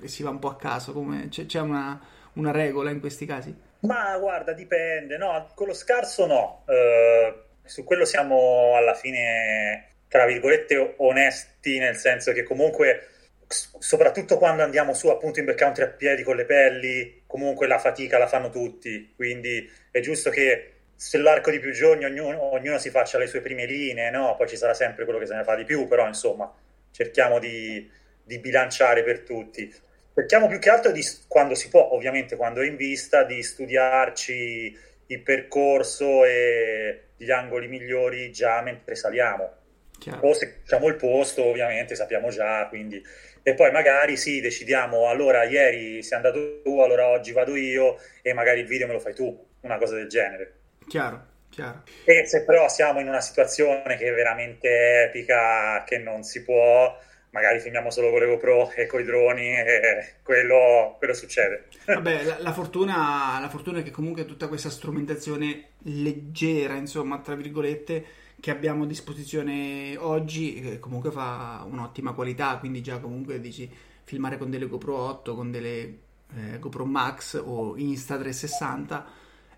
[0.00, 2.00] e, si va un po' a caso come, c'è, c'è una,
[2.32, 3.54] una, regola in questi casi?
[3.80, 10.24] Ma guarda dipende no, con lo scarso no uh, su quello siamo alla fine tra
[10.24, 13.17] virgolette onesti nel senso che comunque
[13.48, 18.18] soprattutto quando andiamo su appunto in backcountry a piedi con le pelli, comunque la fatica
[18.18, 23.18] la fanno tutti, quindi è giusto che sull'arco di più giorni ognuno, ognuno, si faccia
[23.18, 24.34] le sue prime linee, no?
[24.36, 26.52] Poi ci sarà sempre quello che se ne fa di più, però insomma
[26.90, 27.88] cerchiamo di,
[28.22, 29.72] di bilanciare per tutti.
[30.12, 34.76] Cerchiamo più che altro di, quando si può, ovviamente quando è in vista, di studiarci
[35.06, 39.52] il percorso e gli angoli migliori già mentre saliamo.
[39.98, 40.28] Chiaro.
[40.28, 43.02] O se facciamo il posto, ovviamente sappiamo già, quindi
[43.48, 48.34] e poi magari sì, decidiamo allora ieri sei andato tu, allora oggi vado io e
[48.34, 50.52] magari il video me lo fai tu, una cosa del genere.
[50.86, 51.84] Chiaro, chiaro.
[52.04, 56.94] E se però siamo in una situazione che è veramente epica, che non si può,
[57.30, 61.68] magari filmiamo solo con le GoPro e con i droni e quello, quello succede.
[61.86, 67.34] Vabbè, la, la, fortuna, la fortuna è che comunque tutta questa strumentazione leggera, insomma, tra
[67.34, 68.04] virgolette,
[68.40, 73.70] che abbiamo a disposizione oggi che comunque fa un'ottima qualità, quindi già comunque dici
[74.04, 75.98] filmare con delle GoPro 8, con delle
[76.34, 79.04] eh, GoPro Max o Insta360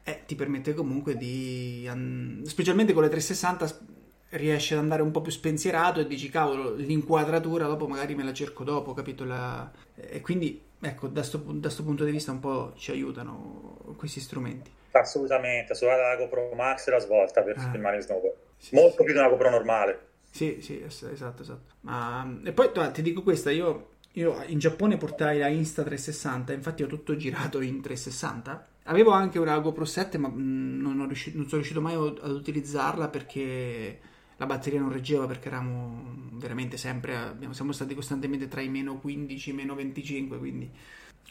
[0.02, 3.98] eh, ti permette comunque di, um, specialmente con le 360
[4.30, 8.32] riesci ad andare un po' più spensierato e dici cavolo l'inquadratura dopo magari me la
[8.32, 9.24] cerco dopo, capito?
[9.24, 9.70] La...
[9.94, 14.70] E quindi ecco da questo punto di vista un po' ci aiutano questi strumenti.
[14.92, 17.70] Assolutamente, solo la GoPro Max è la svolta per ah.
[17.70, 19.04] filmare in snowboard sì, molto sì.
[19.04, 20.08] più di una GoPro normale.
[20.30, 21.74] Sì, sì, esatto, esatto.
[21.80, 26.86] Ma, e poi ti dico questa, io, io in Giappone portai la Insta360, infatti ho
[26.86, 28.66] tutto girato in 360.
[28.84, 33.08] Avevo anche una GoPro 7, ma mm, non, riuscito, non sono riuscito mai ad utilizzarla
[33.08, 33.98] perché
[34.36, 38.98] la batteria non reggeva perché eravamo veramente sempre, abbiamo, siamo stati costantemente tra i meno
[38.98, 40.70] 15 e meno 25, quindi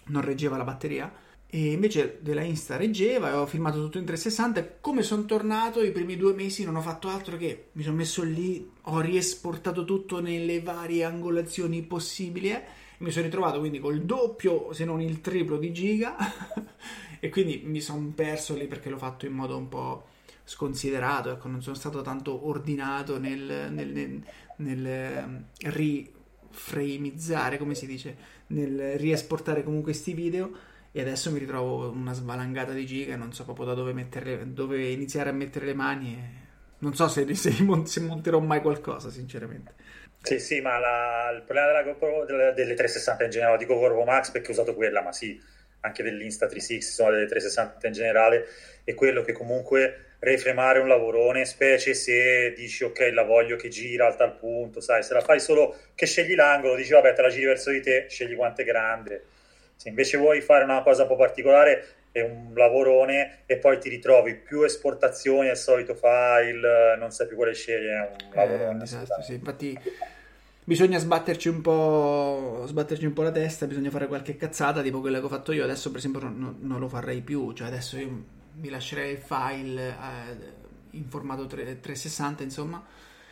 [0.05, 1.11] non reggeva la batteria
[1.51, 5.81] e invece della Insta reggeva e ho filmato tutto in 360 e come sono tornato
[5.81, 9.83] i primi due mesi non ho fatto altro che mi sono messo lì ho riesportato
[9.83, 12.63] tutto nelle varie angolazioni possibili eh,
[12.99, 16.15] mi sono ritrovato quindi col doppio se non il triplo di giga.
[17.21, 20.05] E quindi mi sono perso lì perché l'ho fatto in modo un po'
[20.45, 24.23] sconsiderato ecco non sono stato tanto ordinato nel, nel, nel,
[24.55, 28.15] nel ehm, riframizzare come si dice
[28.47, 30.49] nel riesportare comunque questi video
[30.91, 34.51] e adesso mi ritrovo una svalangata di giga e non so proprio da dove, mettere,
[34.53, 36.47] dove iniziare a mettere le mani e
[36.79, 37.51] non so se, se,
[37.85, 39.73] se monterò mai qualcosa sinceramente.
[40.21, 44.03] Sì sì ma la, il problema della GoPro delle, delle 360 in generale dico Corvo
[44.03, 45.41] Max perché ho usato quella ma sì
[45.81, 48.45] anche dell'Insta 360 sono delle 360 in generale
[48.83, 54.07] è quello che comunque refremare un lavorone specie se dici ok la voglio che gira
[54.07, 57.29] al tal punto sai se la fai solo che scegli l'angolo dici vabbè te la
[57.29, 59.23] giri verso di te scegli quanto è grande
[59.79, 63.87] se invece vuoi fare una cosa un po' particolare, è un lavorone e poi ti
[63.87, 68.83] ritrovi più esportazioni al solito file, non sai più quale scegliere, è un lavorone.
[68.83, 69.35] Esatto, sì.
[69.35, 69.79] Infatti
[70.65, 75.19] bisogna sbatterci un, po', sbatterci un po' la testa, bisogna fare qualche cazzata, tipo quella
[75.19, 78.23] che ho fatto io, adesso per esempio non, non lo farei più, cioè adesso io
[78.55, 82.85] mi lascerei il file eh, in formato 3, 360, insomma,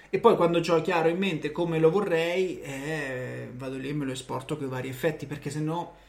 [0.09, 4.05] e poi quando ho chiaro in mente come lo vorrei, eh, vado lì e me
[4.05, 6.05] lo esporto con i vari effetti, perché se no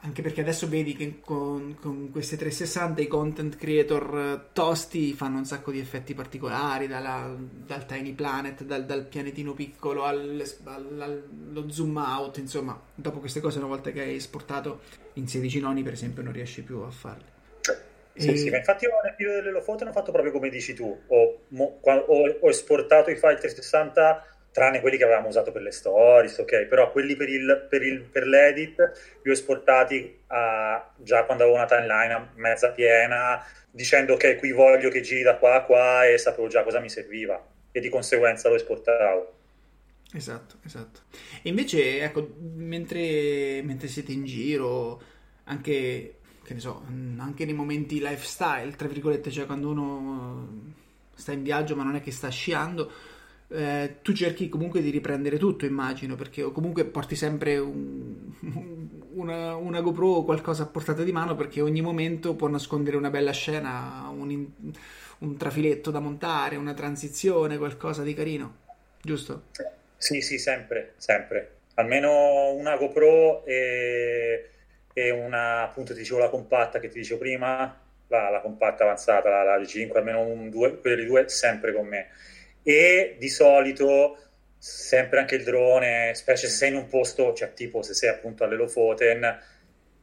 [0.00, 5.38] anche perché adesso vedi che con, con, queste 360 i content creator eh, tosti fanno
[5.38, 11.24] un sacco di effetti particolari, dalla, dal tiny planet, dal, dal pianetino piccolo al, al,
[11.50, 14.82] allo zoom out, insomma, dopo queste cose una volta che hai esportato
[15.14, 17.36] in 16 noni per esempio non riesci più a farle.
[18.14, 18.36] Sì, e...
[18.36, 21.38] sì, ma infatti io nel video delle foto ho fatto proprio come dici tu, ho,
[21.50, 21.78] ho,
[22.40, 26.64] ho esportato i file 360 tranne quelli che avevamo usato per le stories, ok?
[26.64, 28.76] Però quelli per, il, per, il, per l'edit
[29.22, 34.90] li ho esportati a, già quando avevo una timeline mezza piena, dicendo ok, qui voglio
[34.90, 38.48] che giri da qua a qua e sapevo già cosa mi serviva e di conseguenza
[38.48, 39.34] lo esportavo.
[40.12, 41.00] Esatto, esatto.
[41.42, 45.00] E invece, ecco, mentre, mentre siete in giro,
[45.44, 46.14] anche
[46.48, 46.82] che ne so,
[47.18, 50.72] anche nei momenti lifestyle, tra virgolette, cioè quando uno
[51.14, 52.90] sta in viaggio ma non è che sta sciando,
[53.50, 58.32] eh, tu cerchi comunque di riprendere tutto, immagino, perché o comunque porti sempre un,
[59.14, 63.10] una, una, GoPro o qualcosa a portata di mano perché ogni momento può nascondere una
[63.10, 64.46] bella scena, un,
[65.18, 68.56] un trafiletto da montare, una transizione, qualcosa di carino,
[69.00, 69.44] giusto?
[69.96, 71.52] Sì, sì, sempre, sempre.
[71.74, 74.50] Almeno una GoPro e,
[74.92, 79.30] e una, appunto, ti dicevo la compatta che ti dicevo prima, la, la compatta avanzata,
[79.30, 82.08] la, la 5 almeno un, due, quelli due sempre con me
[82.68, 84.18] e di solito
[84.58, 88.44] sempre anche il drone, specie se sei in un posto, cioè tipo se sei appunto
[88.44, 89.40] all'Elofoten,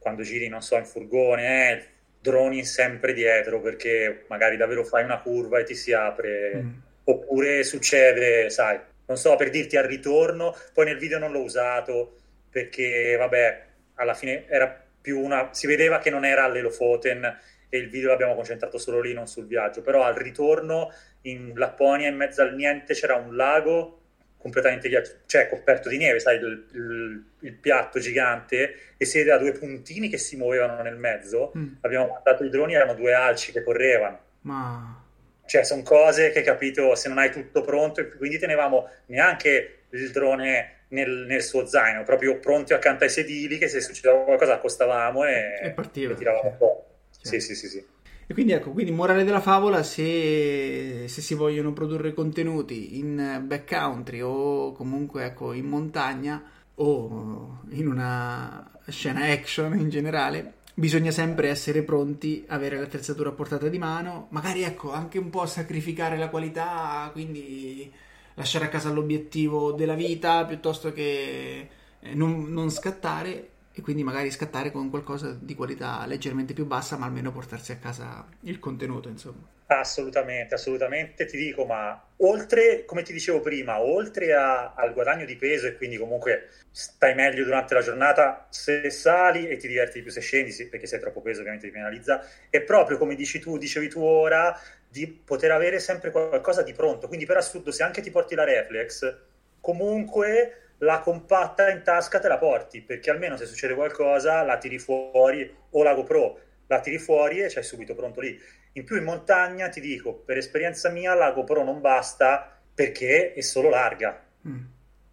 [0.00, 1.84] quando giri, non so, in furgone, eh,
[2.20, 6.72] droni sempre dietro perché magari davvero fai una curva e ti si apre, mm.
[7.04, 12.16] oppure succede, sai, non so, per dirti al ritorno, poi nel video non l'ho usato
[12.50, 17.88] perché, vabbè, alla fine era più una, si vedeva che non era all'Elofoten e il
[17.88, 20.92] video l'abbiamo concentrato solo lì, non sul viaggio, però al ritorno
[21.26, 24.00] in Lapponia, in mezzo al niente, c'era un lago
[24.38, 29.38] completamente ghiacciato, cioè coperto di neve, sai, il, il, il, piatto gigante, e si vedeva
[29.38, 31.52] due puntini che si muovevano nel mezzo.
[31.56, 31.74] Mm.
[31.80, 34.20] Abbiamo mandato i droni, erano due alci che correvano.
[34.42, 35.02] Ma...
[35.44, 40.84] Cioè, sono cose che, capito, se non hai tutto pronto, quindi tenevamo neanche il drone
[40.88, 45.58] nel, nel, suo zaino, proprio pronti accanto ai sedili, che se succedeva qualcosa accostavamo e,
[45.62, 46.80] e, partiva, e tiravamo fuori.
[47.20, 47.86] Sì, sì, sì, sì.
[48.28, 54.20] E quindi ecco, quindi morale della favola, se, se, si vogliono produrre contenuti in backcountry
[54.20, 56.42] o comunque ecco, in montagna
[56.74, 63.68] o in una scena action in generale, bisogna sempre essere pronti, avere l'attrezzatura a portata
[63.68, 67.90] di mano, magari ecco anche un po' sacrificare la qualità, quindi
[68.34, 71.68] lasciare a casa l'obiettivo della vita piuttosto che
[72.00, 76.96] eh, non, non scattare e quindi magari scattare con qualcosa di qualità leggermente più bassa,
[76.96, 79.46] ma almeno portarsi a casa il contenuto, insomma.
[79.66, 81.26] Assolutamente, assolutamente.
[81.26, 85.76] Ti dico, ma oltre, come ti dicevo prima, oltre a, al guadagno di peso e
[85.76, 90.22] quindi comunque stai meglio durante la giornata se sali e ti diverti di più se
[90.22, 94.00] scendi, perché sei troppo peso ovviamente ti penalizza, è proprio come dici tu, dicevi tu
[94.00, 94.58] ora,
[94.88, 97.08] di poter avere sempre qualcosa di pronto.
[97.08, 99.16] Quindi per assurdo, se anche ti porti la reflex,
[99.60, 104.78] comunque la compatta in tasca te la porti, perché almeno se succede qualcosa la tiri
[104.78, 108.38] fuori, o la GoPro, la tiri fuori e c'hai subito pronto lì.
[108.72, 113.40] In più in montagna ti dico, per esperienza mia, la GoPro non basta perché è
[113.40, 114.22] solo larga.
[114.46, 114.64] Mm.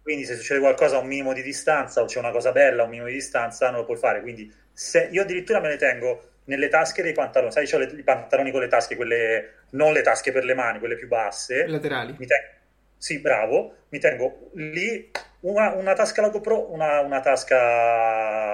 [0.02, 2.84] Quindi se succede qualcosa a un minimo di distanza o c'è una cosa bella a
[2.84, 4.20] un minimo di distanza non lo puoi fare.
[4.20, 8.50] Quindi se, io addirittura me le tengo nelle tasche dei pantaloni, sai, ho i pantaloni
[8.50, 11.66] con le tasche, quelle non le tasche per le mani, quelle più basse.
[11.66, 12.14] Laterali.
[12.18, 12.48] Mi tengo,
[12.98, 15.10] sì, bravo, mi tengo lì
[15.44, 17.56] una, una tasca la GoPro, una, una tasca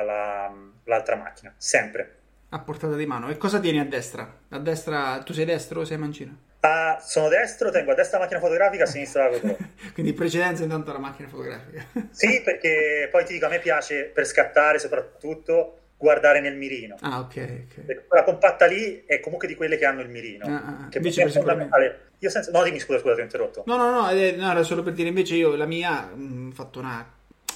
[0.02, 0.52] la,
[0.84, 2.16] l'altra macchina, sempre.
[2.50, 3.28] A portata di mano.
[3.28, 4.38] E cosa tieni a destra?
[4.48, 6.48] A destra, tu sei destro o sei mancino?
[6.60, 9.56] Uh, sono destro, tengo a destra la macchina fotografica, a sinistra la GoPro.
[9.94, 11.86] Quindi precedenza intanto la macchina fotografica.
[12.10, 16.96] sì, perché poi ti dico, a me piace per scattare soprattutto guardare nel mirino.
[17.00, 17.26] Ah, ok.
[17.26, 18.04] okay.
[18.08, 20.46] La compatta lì è comunque di quelle che hanno il mirino.
[20.46, 20.88] Ah, ah, ah.
[20.88, 22.08] che invece è fondamentale.
[22.20, 22.50] Io senza...
[22.50, 23.64] No, dimmi scusa, scusa, ti ho interrotto.
[23.66, 26.52] No, no, no, eh, no, era solo per dire invece io la mia mm, ho
[26.52, 27.06] fatto una,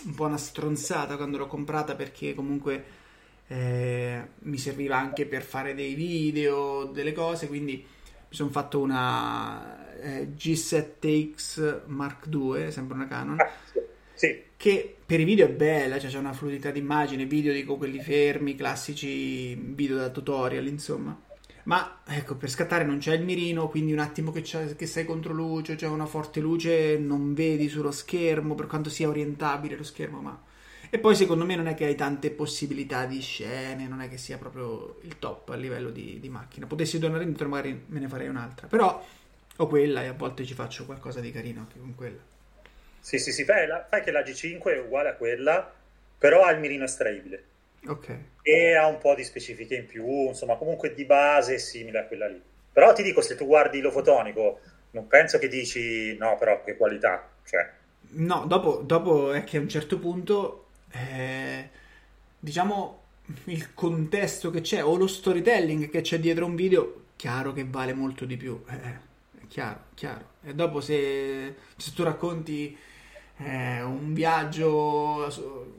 [0.04, 2.84] un po' una stronzata quando l'ho comprata perché comunque
[3.48, 7.76] eh, mi serviva anche per fare dei video, delle cose, quindi
[8.28, 13.40] mi sono fatto una eh, G7X Mark II, sempre una Canon.
[13.40, 13.80] Ah, sì.
[14.12, 17.76] sì che per i video è bella, cioè c'è una fluidità di immagine, video dico
[17.76, 21.14] quelli fermi, classici video da tutorial, insomma.
[21.64, 25.34] Ma ecco, per scattare non c'è il mirino, quindi un attimo che, che sei contro
[25.34, 30.22] luce, c'è una forte luce, non vedi sullo schermo, per quanto sia orientabile lo schermo,
[30.22, 30.42] ma...
[30.88, 34.16] E poi secondo me non è che hai tante possibilità di scene, non è che
[34.16, 36.66] sia proprio il top a livello di, di macchina.
[36.66, 39.04] Potessi tornare indietro magari me ne farei un'altra, però
[39.56, 42.32] ho quella e a volte ci faccio qualcosa di carino anche con quella.
[43.04, 45.70] Sì, sì, sì, fai, la, fai che la G5 è uguale a quella,
[46.16, 47.44] però ha il mirino estraibile.
[47.86, 48.18] Ok.
[48.40, 52.06] E ha un po' di specifiche in più, insomma, comunque di base è simile a
[52.06, 52.40] quella lì.
[52.72, 54.60] Però ti dico, se tu guardi lo fotonico,
[54.92, 57.70] non penso che dici, no, però che qualità, cioè...
[58.12, 61.68] No, dopo, dopo è che a un certo punto, eh,
[62.38, 63.02] diciamo,
[63.44, 67.92] il contesto che c'è o lo storytelling che c'è dietro un video, chiaro che vale
[67.92, 68.64] molto di più.
[68.66, 70.28] Eh, è chiaro, chiaro.
[70.42, 72.92] E dopo se, se tu racconti
[73.36, 75.28] eh, un viaggio,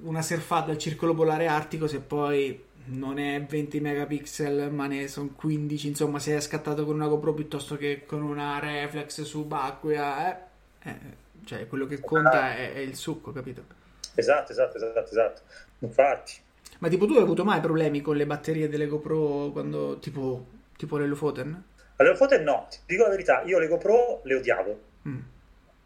[0.01, 5.31] una surfata al circolo polare artico, se poi non è 20 megapixel ma ne sono
[5.35, 10.43] 15, insomma se è scattato con una GoPro piuttosto che con una reflex subacquea, eh,
[10.83, 10.99] eh,
[11.45, 13.63] cioè quello che conta è, è, il succo, capito?
[14.13, 15.41] Esatto, esatto, esatto, esatto.
[15.79, 16.33] Infatti.
[16.79, 20.45] Ma tipo tu hai avuto mai problemi con le batterie delle GoPro quando tipo,
[20.77, 21.63] tipo le Lofoten?
[21.95, 25.19] Le Lofoten no, ti dico la verità, io le GoPro le odiavo, mm.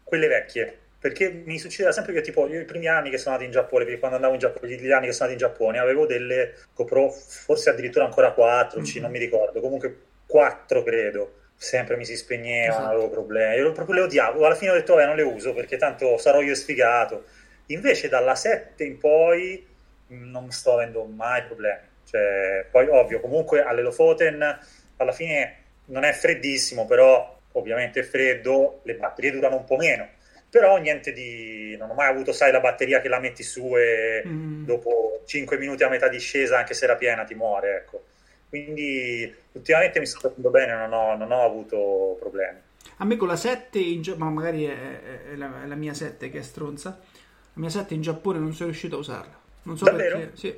[0.02, 3.50] quelle vecchie, perché mi succedeva sempre che tipo io i primi anni che sono andato
[3.50, 6.04] in Giappone, perché quando andavo in Giappone, gli anni che sono andato in Giappone, avevo
[6.04, 8.84] delle GoPro, forse addirittura ancora 4, mm.
[9.00, 9.96] non mi ricordo, comunque
[10.26, 12.94] 4 credo, sempre mi si spegnevano, esatto.
[12.94, 15.78] avevo problemi, io proprio le odiavo, alla fine ho detto, eh, non le uso perché
[15.78, 17.24] tanto sarò io sfigato.
[17.66, 19.66] Invece dalla 7 in poi
[20.08, 21.88] non sto avendo mai problemi.
[22.04, 24.58] Cioè, poi ovvio, comunque all'Elofoten
[24.96, 30.08] alla fine non è freddissimo, però ovviamente è freddo, le batterie durano un po' meno.
[30.50, 31.76] Però niente di...
[31.78, 34.64] non ho mai avuto, sai, la batteria che la metti su e mm.
[34.64, 38.04] dopo 5 minuti a metà discesa, anche se era piena, ti muore, ecco.
[38.48, 42.58] Quindi ultimamente mi sto trovando bene, non ho, non ho avuto problemi.
[42.96, 46.28] A me con la 7, in, ma magari è, è, la, è la mia 7
[46.30, 49.40] che è stronza, la mia 7 in Giappone non sono riuscito a usarla.
[49.62, 50.18] Non so Davvero?
[50.18, 50.36] perché.
[50.36, 50.54] Sì.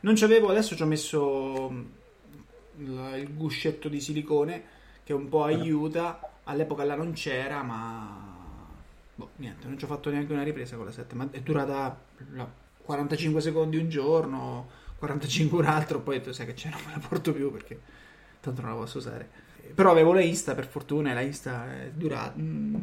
[0.00, 4.62] Non c'avevo, adesso ci ho messo mm, il guscetto di silicone
[5.02, 6.20] che un po' aiuta.
[6.44, 8.35] All'epoca là non c'era, ma
[9.16, 11.98] boh, niente, non ci ho fatto neanche una ripresa con la 7, ma è durata
[12.82, 17.06] 45 secondi un giorno, 45 un altro, poi tu sai che c'è, non me la
[17.06, 17.80] porto più perché
[18.40, 19.44] tanto non la posso usare.
[19.74, 22.74] Però avevo la Insta, per fortuna, e la Insta è durata mm,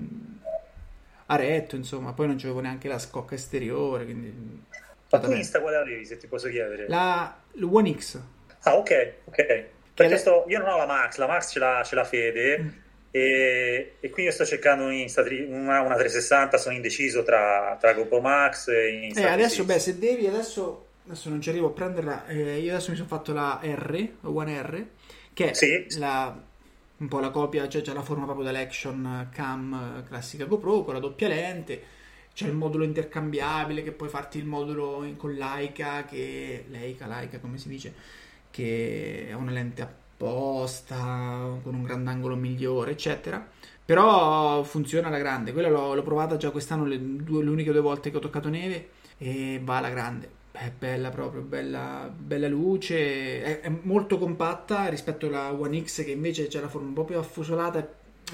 [1.28, 4.62] a retto, insomma, poi non c'avevo neanche la scocca esteriore, quindi
[5.14, 6.88] ma tu Insta quale avevi, se ti posso chiedere?
[6.88, 8.20] La One X.
[8.64, 9.66] Ah, ok, ok.
[9.94, 12.68] Perché sto, io non ho la Max, la Max ce l'ha, ce l'ha Fede mm.
[13.16, 18.70] E, e, quindi sto cercando Insta, una, una 360, sono indeciso tra, tra GoPro Max
[18.70, 19.22] e Insta.
[19.22, 22.90] Eh, adesso, beh, se devi, adesso, adesso non ci arrivo a prenderla, eh, io adesso
[22.90, 24.86] mi sono fatto la R, la One R,
[25.32, 25.86] che è sì.
[26.00, 26.36] la,
[26.98, 31.00] un po' la copia, cioè c'è la forma proprio dell'action cam classica GoPro con la
[31.00, 32.02] doppia lente
[32.34, 37.60] c'è il modulo intercambiabile che puoi farti il modulo con Leica che Leica, Leica come
[37.60, 37.94] si dice
[38.50, 39.82] che è una lente
[40.24, 43.46] apposta con un grandangolo migliore eccetera.
[43.86, 47.82] Però funziona alla grande quella l'ho, l'ho provata già quest'anno le, due, le uniche due
[47.82, 50.42] volte che ho toccato neve e va alla grande.
[50.52, 56.12] È bella proprio, bella, bella luce, è, è, molto compatta rispetto alla One X che
[56.12, 57.88] invece c'è la forma un po' più affusolata è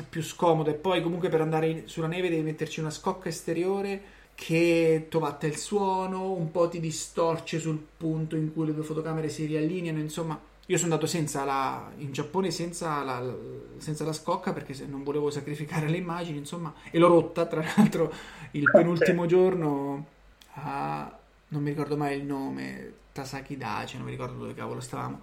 [0.08, 4.18] più scomodo e poi comunque per andare in, sulla neve devi metterci una scocca esteriore
[4.36, 9.30] che tovatta il suono, un po' ti distorce sul punto in cui le due fotocamere
[9.30, 10.40] si riallineano, insomma
[10.70, 13.36] io sono andato senza la, in Giappone senza la,
[13.78, 18.14] senza la scocca perché non volevo sacrificare le immagini, insomma, e l'ho rotta tra l'altro
[18.52, 20.06] il penultimo giorno
[20.54, 21.18] a,
[21.48, 25.20] non mi ricordo mai il nome, Tasaki Dace, non mi ricordo dove cavolo stavamo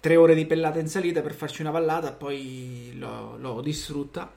[0.00, 4.32] tre ore di pellata in salita per farci una vallata, poi l'ho, l'ho distrutta.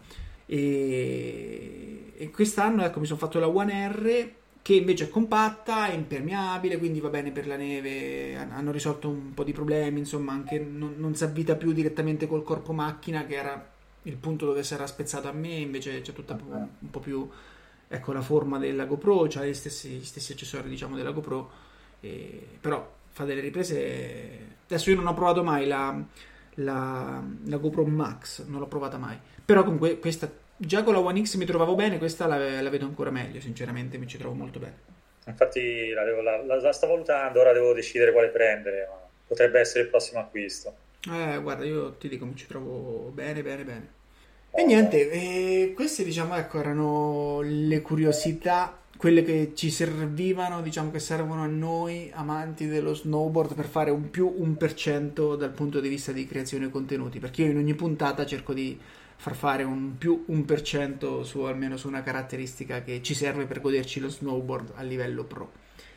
[0.45, 4.31] E, e, quest'anno ecco, mi sono fatto la One R
[4.61, 8.35] che invece è compatta, è impermeabile, quindi va bene per la neve.
[8.35, 12.43] Hanno risolto un po' di problemi, insomma, anche non, non si avvita più direttamente col
[12.43, 13.71] corpo macchina, che era
[14.03, 17.27] il punto dove si era spezzato a me, invece c'è tutta un, un po' più
[17.91, 21.49] ecco la forma della GoPro, c'ha gli stessi, gli stessi accessori diciamo della GoPro,
[21.99, 25.99] e, però fa delle riprese Adesso io non ho provato mai la,
[26.55, 29.17] la, la GoPro Max, non l'ho provata mai.
[29.43, 32.85] Però comunque questa, già con la One X mi trovavo bene, questa la, la vedo
[32.85, 34.97] ancora meglio, sinceramente mi ci trovo molto bene.
[35.25, 39.89] Infatti la, la, la sto valutando, ora devo decidere quale prendere, ma potrebbe essere il
[39.89, 40.75] prossimo acquisto.
[41.09, 43.87] Eh, guarda, io ti dico, mi ci trovo bene, bene, bene.
[44.51, 50.99] E niente, eh, queste diciamo ecco erano le curiosità quelle che ci servivano, diciamo che
[50.99, 56.11] servono a noi amanti dello snowboard per fare un più 1% dal punto di vista
[56.11, 58.77] di creazione contenuti, perché io in ogni puntata cerco di
[59.19, 63.99] far fare un più 1% su almeno su una caratteristica che ci serve per goderci
[63.99, 65.51] lo snowboard a livello pro.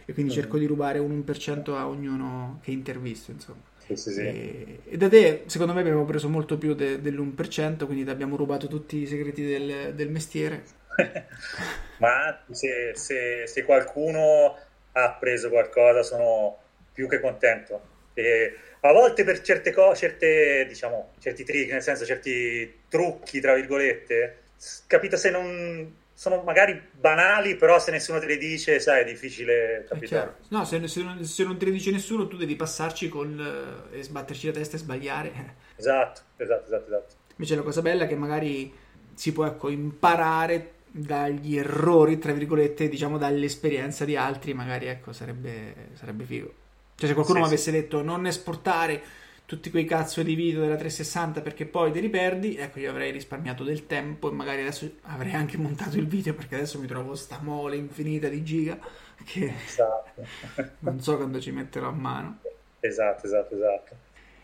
[0.04, 0.34] E quindi mm.
[0.34, 3.60] cerco di rubare un 1% a ognuno che intervisto, insomma.
[3.78, 4.20] Sì, sì, sì.
[4.20, 8.34] E, e, da te, secondo me, abbiamo preso molto più de, dell'1%, quindi ti abbiamo
[8.34, 10.64] rubato tutti i segreti del, del mestiere
[11.98, 14.58] ma se, se, se, qualcuno
[14.92, 16.58] ha preso qualcosa sono
[16.92, 17.90] più che contento.
[18.14, 18.54] E
[18.84, 24.38] a volte per certe cose, certe, diciamo, certi trick, nel senso certi trucchi, tra virgolette,
[24.86, 29.84] capito se non sono magari banali, però se nessuno te le dice, sai, è difficile
[29.88, 30.36] capire.
[30.48, 33.98] No, se, se, non, se, non, te le dice nessuno, tu devi passarci con eh,
[33.98, 35.32] e sbatterci la testa e sbagliare.
[35.82, 37.14] Esatto, esatto, esatto, esatto.
[37.30, 38.72] Invece la cosa bella è che magari
[39.14, 45.88] si può ecco, imparare dagli errori, tra virgolette, diciamo dall'esperienza di altri, magari ecco, sarebbe,
[45.94, 46.54] sarebbe figo.
[47.02, 47.76] Cioè, se qualcuno sì, mi avesse sì.
[47.76, 49.02] detto non esportare
[49.44, 53.10] tutti quei cazzo di video della 360 perché poi te li perdi, ecco, io avrei
[53.10, 57.16] risparmiato del tempo e magari adesso avrei anche montato il video perché adesso mi trovo
[57.16, 58.78] sta mole infinita di giga
[59.24, 59.52] che...
[59.64, 60.24] Esatto.
[60.78, 62.38] Non so quando ci metterò a mano.
[62.78, 63.96] Esatto, esatto, esatto.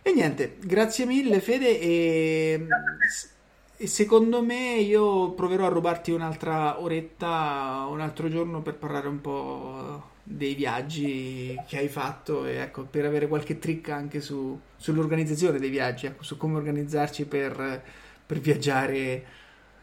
[0.03, 2.67] E niente, grazie mille Fede e,
[3.77, 9.21] e secondo me io proverò a rubarti un'altra oretta un altro giorno per parlare un
[9.21, 15.59] po' dei viaggi che hai fatto e ecco, per avere qualche trick anche su, sull'organizzazione
[15.59, 17.83] dei viaggi, ecco, su come organizzarci per,
[18.27, 19.37] per viaggiare.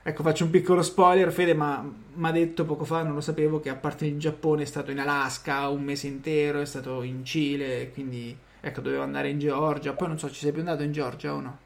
[0.03, 1.83] Ecco, faccio un piccolo spoiler, Fede, ma
[2.13, 4.91] mi ha detto poco fa, non lo sapevo, che a parte il Giappone è stato
[4.91, 9.93] in Alaska un mese intero, è stato in Cile, quindi ecco, dovevo andare in Georgia.
[9.93, 11.57] Poi non so, ci sei più andato in Georgia o no?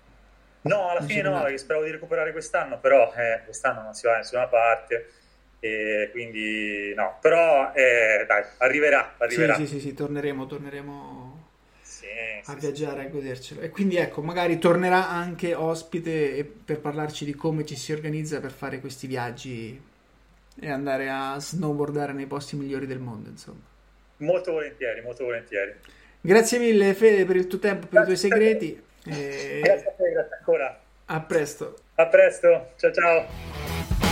[0.62, 4.14] No, alla Non fine no, speravo di recuperare quest'anno, però eh, quest'anno non si va
[4.14, 5.10] da nessuna parte,
[5.60, 9.54] e quindi no, però eh, dai, arriverà, arriverà.
[9.54, 11.48] Sì, sì, sì, sì, torneremo, torneremo
[11.82, 12.08] Sì,
[12.46, 13.62] a sì, viaggiare, a godercelo.
[13.62, 18.40] E quindi ecco, magari tornerà anche ospite e- per parlarci di come ci si organizza
[18.40, 19.80] per fare questi viaggi
[20.62, 23.62] e andare a snowboardare nei posti migliori del mondo, insomma.
[24.18, 25.74] Molto volentieri, molto volentieri.
[26.22, 30.12] Grazie mille Fede per il tuo tempo, per i tuoi segreti e Grazie a te,
[30.12, 30.80] grazie ancora.
[31.08, 31.76] a presto.
[31.96, 34.09] A presto, ciao ciao.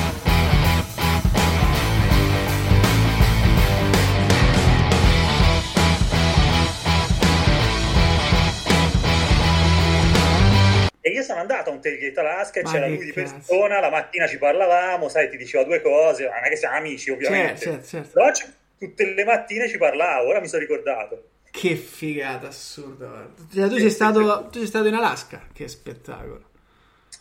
[11.28, 13.34] Sono andato a un tailgate Alaska e Ma c'era lui di cazzo.
[13.36, 17.12] persona, la mattina ci parlavamo, sai, ti diceva due cose, non è che siamo amici
[17.12, 18.10] ovviamente, Certo, certo, certo.
[18.14, 18.50] però c-
[18.80, 21.30] tutte le mattine ci parlavo, ora mi sono ricordato.
[21.52, 23.30] Che figata assurda.
[23.54, 26.50] Cioè, tu, sei stato, tu sei stato in Alaska, che spettacolo.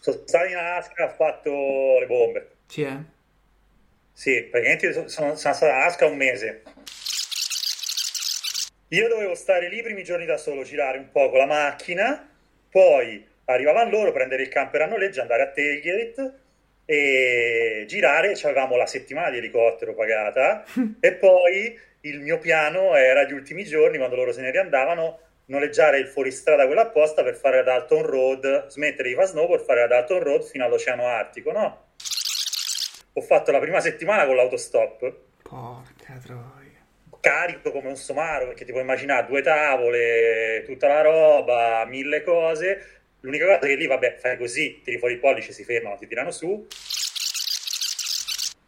[0.01, 1.51] Sono stato in Alaska, ho fatto
[1.99, 2.51] le bombe.
[2.67, 2.97] Sì, eh?
[4.13, 6.63] Sì, praticamente so- sono, sono stato in Alaska un mese.
[8.91, 12.29] Io dovevo stare lì i primi giorni da solo, girare un po' con la macchina,
[12.71, 16.35] poi arrivavano loro, prendere il camper a noleggio, andare a tailgate
[16.85, 18.33] e girare.
[18.43, 20.65] Avevamo la settimana di elicottero pagata
[21.01, 25.99] e poi il mio piano era gli ultimi giorni, quando loro se ne riandavano, noleggiare
[25.99, 29.87] il fuoristrada quello apposta per fare la Dalton Road, smettere di fare snowboard, fare la
[29.87, 31.85] Dalton Road fino all'Oceano Artico, no?
[33.15, 36.85] Ho fatto la prima settimana con l'autostop Porca troia.
[37.21, 43.01] carico come un somaro, perché ti puoi immaginare due tavole, tutta la roba, mille cose.
[43.27, 46.31] L'unica cosa che lì, vabbè, fai così, tiri fuori il pollice, si fermano, ti tirano
[46.31, 46.65] su.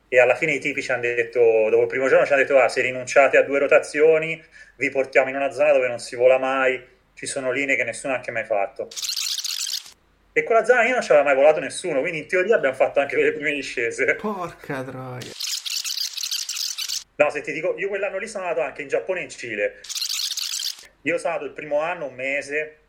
[0.08, 2.58] E alla fine i tipi ci hanno detto, dopo il primo giorno ci hanno detto,
[2.58, 4.42] ah, se rinunciate a due rotazioni,
[4.76, 6.84] vi portiamo in una zona dove non si vola mai,
[7.14, 8.88] ci sono linee che nessuno ha anche mai fatto.
[10.32, 12.98] E quella zona io non ci aveva mai volato nessuno, quindi in teoria abbiamo fatto
[12.98, 14.16] anche le prime discese.
[14.16, 15.30] Porca troia.
[17.14, 19.80] No, se ti dico, io quell'anno lì sono andato anche in Giappone e in Cile.
[21.02, 22.87] Io sono andato il primo anno, un mese.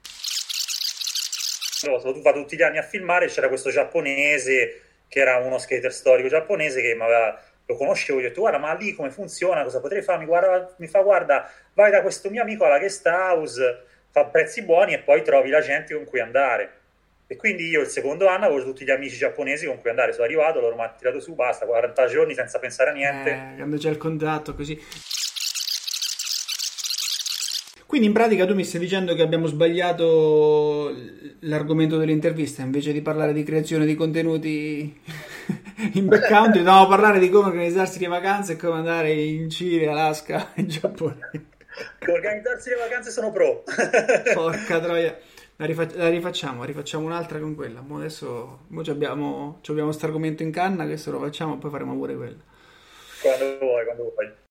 [1.80, 3.28] Sono vado tutti gli anni a filmare.
[3.28, 8.20] C'era questo giapponese che era uno skater storico giapponese che mi aveva- lo conoscevo.
[8.20, 9.64] Gli ho detto, guarda, ma lì come funziona?
[9.64, 10.20] Cosa potrei fare?
[10.20, 14.64] Mi, guarda- mi fa, guarda, vai da questo mio amico alla guest house, fa prezzi
[14.64, 16.74] buoni e poi trovi la gente con cui andare.
[17.28, 20.12] E quindi io il secondo anno avevo tutti gli amici giapponesi con cui andare.
[20.12, 23.30] Sono arrivato, loro mi hanno tirato su, basta, 40 giorni senza pensare a niente.
[23.30, 24.78] Eh, quando c'è il contatto così.
[27.90, 30.96] Quindi in pratica tu mi stai dicendo che abbiamo sbagliato
[31.40, 34.96] l'argomento dell'intervista, invece di parlare di creazione di contenuti
[35.96, 40.54] in backcountry, dovevamo parlare di come organizzarsi le vacanze e come andare in Cile, Alaska
[40.54, 41.32] e Giappone.
[42.08, 43.64] Organizzarsi le vacanze sono pro.
[44.36, 45.18] Porca troia.
[45.56, 47.82] La, rifac- la rifacciamo, rifacciamo un'altra con quella.
[47.82, 51.96] Mo adesso mo ci abbiamo, questo argomento in canna, questo lo facciamo e poi faremo
[51.96, 52.42] pure quello.
[53.20, 54.49] quando vuoi, quando vuoi.